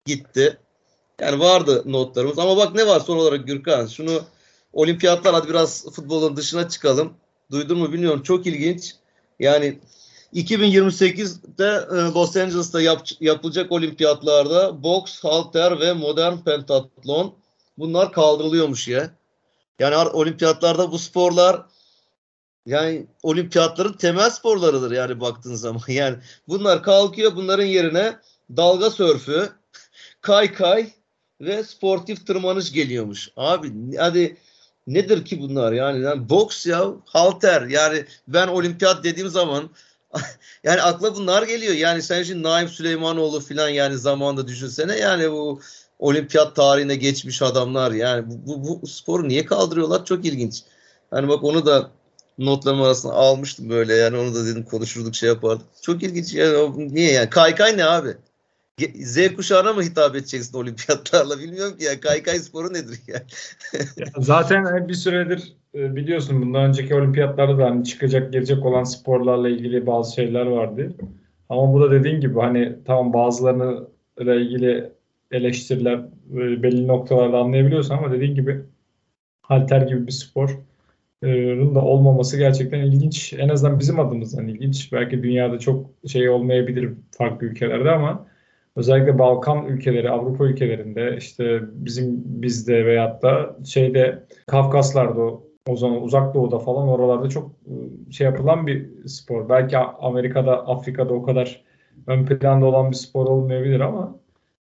[0.04, 0.58] gitti.
[1.20, 3.86] Yani vardı notlarımız ama bak ne var son olarak Gürkan.
[3.86, 4.20] Şunu
[4.72, 7.14] olimpiyatlar hadi biraz futbolun dışına çıkalım.
[7.50, 8.22] Duydun mu bilmiyorum.
[8.22, 8.94] Çok ilginç.
[9.38, 9.78] Yani
[10.34, 17.34] 2028'de e, Los Angeles'ta yap, yapılacak olimpiyatlarda boks, halter ve modern pentatlon
[17.78, 19.10] bunlar kaldırılıyormuş ya.
[19.78, 21.62] Yani olimpiyatlarda bu sporlar
[22.66, 25.82] yani olimpiyatların temel sporlarıdır yani baktığın zaman.
[25.88, 26.16] Yani
[26.48, 28.16] bunlar kalkıyor bunların yerine
[28.56, 29.52] dalga sörfü,
[30.20, 30.92] kay kay
[31.40, 33.28] ve sportif tırmanış geliyormuş.
[33.36, 34.36] Abi hadi
[34.86, 36.04] nedir ki bunlar yani?
[36.04, 39.70] yani boks ya halter yani ben olimpiyat dediğim zaman
[40.64, 41.74] yani akla bunlar geliyor.
[41.74, 45.60] Yani sen şimdi Naim Süleymanoğlu falan yani zamanda düşünsene yani bu
[45.98, 50.62] olimpiyat tarihine geçmiş adamlar yani bu, bu, bu sporu niye kaldırıyorlar çok ilginç.
[51.10, 51.90] Hani bak onu da
[52.38, 55.66] notlarım arasına almıştım böyle yani onu da dedim konuşurduk şey yapardık.
[55.82, 58.16] Çok ilginç yani niye yani kaykay ne abi?
[58.94, 63.22] Z kuşağına mı hitap edeceksin olimpiyatlarla bilmiyorum ki ya kaykay sporu nedir ya?
[63.96, 69.48] ya zaten bir süredir e, biliyorsun bundan önceki olimpiyatlarda da hani çıkacak gelecek olan sporlarla
[69.48, 70.94] ilgili bazı şeyler vardı.
[71.48, 73.88] Ama bu da dediğin gibi hani tamam bazılarını
[74.20, 74.92] ile ilgili
[75.30, 75.98] eleştiriler
[76.32, 78.62] e, belli noktalarda anlayabiliyorsun ama dediğin gibi
[79.42, 80.58] halter gibi bir spor
[81.74, 83.32] da olmaması gerçekten ilginç.
[83.32, 84.92] En azından bizim adımızdan ilginç.
[84.92, 88.26] Belki dünyada çok şey olmayabilir farklı ülkelerde ama
[88.76, 96.34] özellikle Balkan ülkeleri, Avrupa ülkelerinde işte bizim bizde veyahut da şeyde Kafkaslar'da o zaman uzak
[96.34, 97.50] doğuda falan oralarda çok
[98.10, 99.48] şey yapılan bir spor.
[99.48, 101.62] Belki Amerika'da, Afrika'da o kadar
[102.06, 104.16] ön planda olan bir spor olmayabilir ama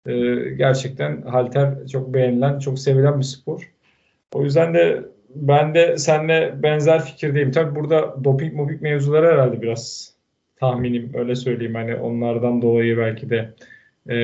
[0.07, 0.13] e,
[0.57, 3.73] gerçekten halter çok beğenilen, çok sevilen bir spor.
[4.35, 5.05] O yüzden de
[5.35, 7.51] ben de seninle benzer fikirdeyim.
[7.51, 10.15] Tabii burada doping moping mevzuları herhalde biraz
[10.57, 11.75] tahminim öyle söyleyeyim.
[11.75, 13.55] Hani onlardan dolayı belki de
[14.09, 14.17] e,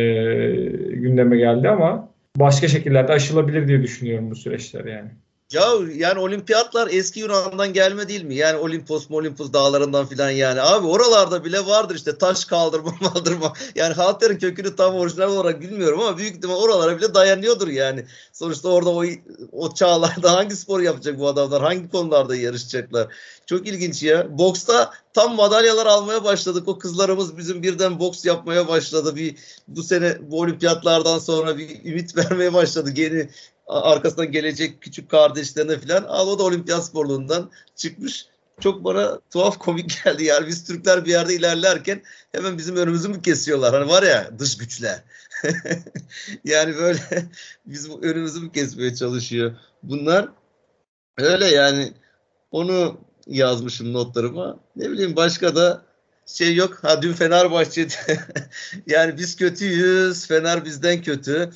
[0.95, 5.11] gündeme geldi ama başka şekillerde aşılabilir diye düşünüyorum bu süreçler yani.
[5.53, 8.35] Ya yani olimpiyatlar eski Yunan'dan gelme değil mi?
[8.35, 10.61] Yani Olimpos, Olimpos dağlarından filan yani.
[10.61, 13.53] Abi oralarda bile vardır işte taş kaldırma kaldırma.
[13.75, 18.05] Yani halterin kökünü tam orijinal olarak bilmiyorum ama büyük ihtimal oralara bile dayanıyordur yani.
[18.33, 19.05] Sonuçta orada o,
[19.53, 21.63] o çağlarda hangi spor yapacak bu adamlar?
[21.63, 23.09] Hangi konularda yarışacaklar?
[23.47, 24.39] Çok ilginç ya.
[24.39, 26.69] Boksta tam madalyalar almaya başladık.
[26.69, 29.17] O kızlarımız bizim birden boks yapmaya başladı.
[29.17, 29.37] Bir
[29.69, 32.93] bu sene bu olimpiyatlardan sonra bir ümit vermeye başladı.
[32.97, 33.29] Yeni
[33.69, 36.05] arkasından gelecek küçük kardeşlerine falan.
[36.05, 38.27] Al o da olimpiyat sporluğundan çıkmış.
[38.61, 42.03] Çok bana tuhaf komik geldi yani biz Türkler bir yerde ilerlerken
[42.33, 43.75] hemen bizim önümüzü mü kesiyorlar?
[43.75, 45.03] Hani var ya dış güçler.
[46.45, 47.01] yani böyle
[47.67, 49.57] bizim önümüzü mü kesmeye çalışıyor?
[49.83, 50.29] Bunlar
[51.19, 51.93] öyle yani
[52.51, 54.61] onu yazmışım notlarıma.
[54.77, 55.88] Ne bileyim başka da
[56.29, 56.79] şey yok.
[56.83, 57.89] Ha dün Fenerbahçe
[58.87, 60.27] yani biz kötüyüz.
[60.27, 61.51] Fener bizden kötü.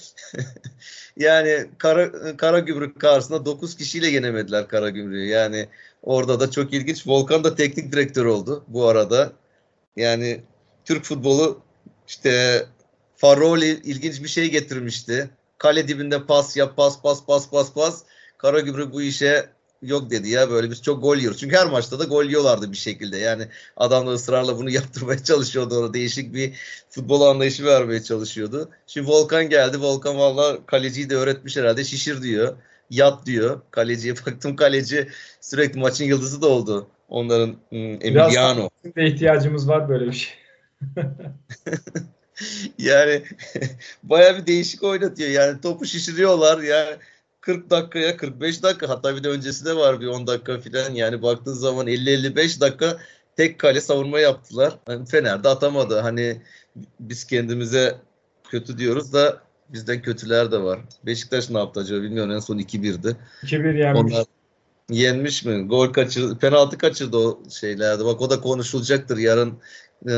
[1.17, 5.27] yani Kara, Kara Gümrük karşısında 9 kişiyle yenemediler Kara Gümrük'ü.
[5.27, 5.69] Yani
[6.03, 7.07] orada da çok ilginç.
[7.07, 9.33] Volkan da teknik direktör oldu bu arada.
[9.97, 10.43] Yani
[10.85, 11.61] Türk futbolu
[12.09, 12.63] işte
[13.17, 15.31] Faroli ilginç bir şey getirmişti.
[15.59, 18.03] Kale dibinde pas yap, pas, pas, pas, pas, pas.
[18.39, 19.49] Karagümrük bu işe
[19.83, 21.41] yok dedi ya böyle biz çok gol yiyoruz.
[21.41, 23.19] Çünkü her maçta da gol yiyorlardı bir şekilde.
[23.19, 25.79] Yani adam da ısrarla bunu yaptırmaya çalışıyordu.
[25.79, 26.53] Ona değişik bir
[26.91, 28.71] futbol anlayışı vermeye çalışıyordu.
[28.87, 29.81] Şimdi Volkan geldi.
[29.81, 31.85] Volkan valla kaleciyi de öğretmiş herhalde.
[31.85, 32.57] Şişir diyor.
[32.91, 33.61] Yat diyor.
[33.71, 35.09] Kaleciye baktım kaleci
[35.41, 36.89] sürekli maçın yıldızı da oldu.
[37.09, 38.71] Onların ım, Emiliano.
[38.85, 40.35] Biraz de ihtiyacımız var böyle bir şey.
[42.79, 43.23] yani
[44.03, 45.31] baya bir değişik oynatıyor.
[45.31, 46.63] Yani topu şişiriyorlar.
[46.63, 46.97] Yani
[47.43, 50.95] 40 dakikaya 45 dakika hatta bir de öncesi de var bir 10 dakika falan.
[50.95, 52.97] Yani baktığın zaman 50-55 dakika
[53.37, 54.79] tek kale savunma yaptılar.
[54.89, 55.99] Yani Fener de atamadı.
[55.99, 56.43] Hani
[57.01, 57.97] biz kendimize
[58.51, 60.81] kötü diyoruz da bizden kötüler de var.
[61.07, 63.17] Beşiktaş ne yaptı acaba bilmiyorum en son 2-1'di.
[63.43, 64.01] 2-1 yenmiş.
[64.01, 64.25] Onlar
[64.91, 65.69] yenmiş mi?
[65.69, 66.39] Gol kaçırdı.
[66.39, 68.05] Penaltı kaçırdı o şeylerde.
[68.05, 69.19] Bak o da konuşulacaktır.
[69.19, 69.59] Yarın
[70.09, 70.15] e,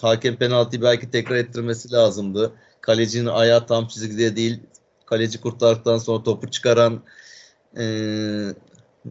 [0.00, 2.52] hakem penaltıyı belki tekrar ettirmesi lazımdı.
[2.80, 4.60] Kalecinin ayağı tam çizgide değil.
[5.06, 7.02] Kaleci kurtardıktan sonra topu çıkaran
[7.78, 7.84] e,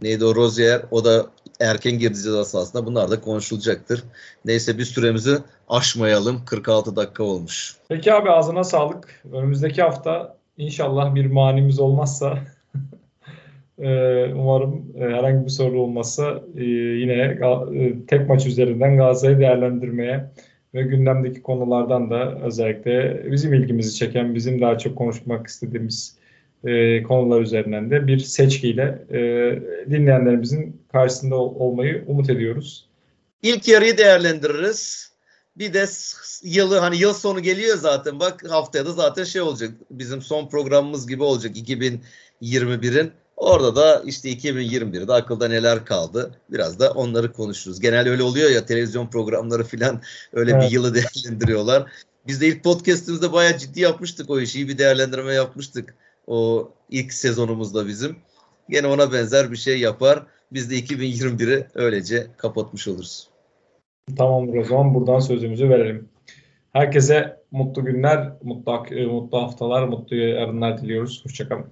[0.02, 1.26] neydi o Rozier o da
[1.60, 2.86] erken girdi ceza.
[2.86, 4.04] Bunlar da konuşulacaktır.
[4.46, 5.38] Neyse bir süremizi
[5.70, 6.46] aşmayalım.
[6.46, 7.76] 46 dakika olmuş.
[7.90, 9.24] Peki abi ağzına sağlık.
[9.34, 12.40] Önümüzdeki hafta inşallah bir manimiz olmazsa
[13.80, 17.14] Ee, umarım e, herhangi bir soru olmazsa e, yine
[17.74, 20.32] e, tek maç üzerinden Galatasaray'ı değerlendirmeye
[20.76, 26.18] ve gündemdeki konulardan da özellikle bizim ilgimizi çeken, bizim daha çok konuşmak istediğimiz
[27.08, 29.06] konular üzerinden de bir seçkiyle
[29.90, 32.90] dinleyenlerimizin karşısında olmayı umut ediyoruz.
[33.42, 35.12] İlk yarıyı değerlendiririz.
[35.58, 35.86] Bir de
[36.44, 38.20] yılı hani yıl sonu geliyor zaten.
[38.20, 39.72] Bak haftaya da zaten şey olacak.
[39.92, 43.12] Bizim son programımız gibi olacak 2021'in.
[43.38, 47.80] Orada da işte 2021'de akılda neler kaldı biraz da onları konuşuruz.
[47.80, 50.02] Genel öyle oluyor ya televizyon programları falan
[50.34, 50.64] öyle evet.
[50.64, 51.92] bir yılı değerlendiriyorlar.
[52.28, 54.60] Biz de ilk podcast'imizde bayağı ciddi yapmıştık o işi.
[54.60, 55.96] İyi bir değerlendirme yapmıştık
[56.28, 58.16] o ilk sezonumuzda bizim.
[58.70, 60.24] Gene ona benzer bir şey yapar.
[60.52, 63.28] Biz de 2021'i öylece kapatmış oluruz.
[64.18, 66.10] Tamamdır o zaman buradan sözümüzü verelim.
[66.74, 71.26] Herkese mutlu günler, mutlu, mutlu haftalar, mutlu yarınlar diliyoruz.
[71.26, 71.64] Hoşçakalın.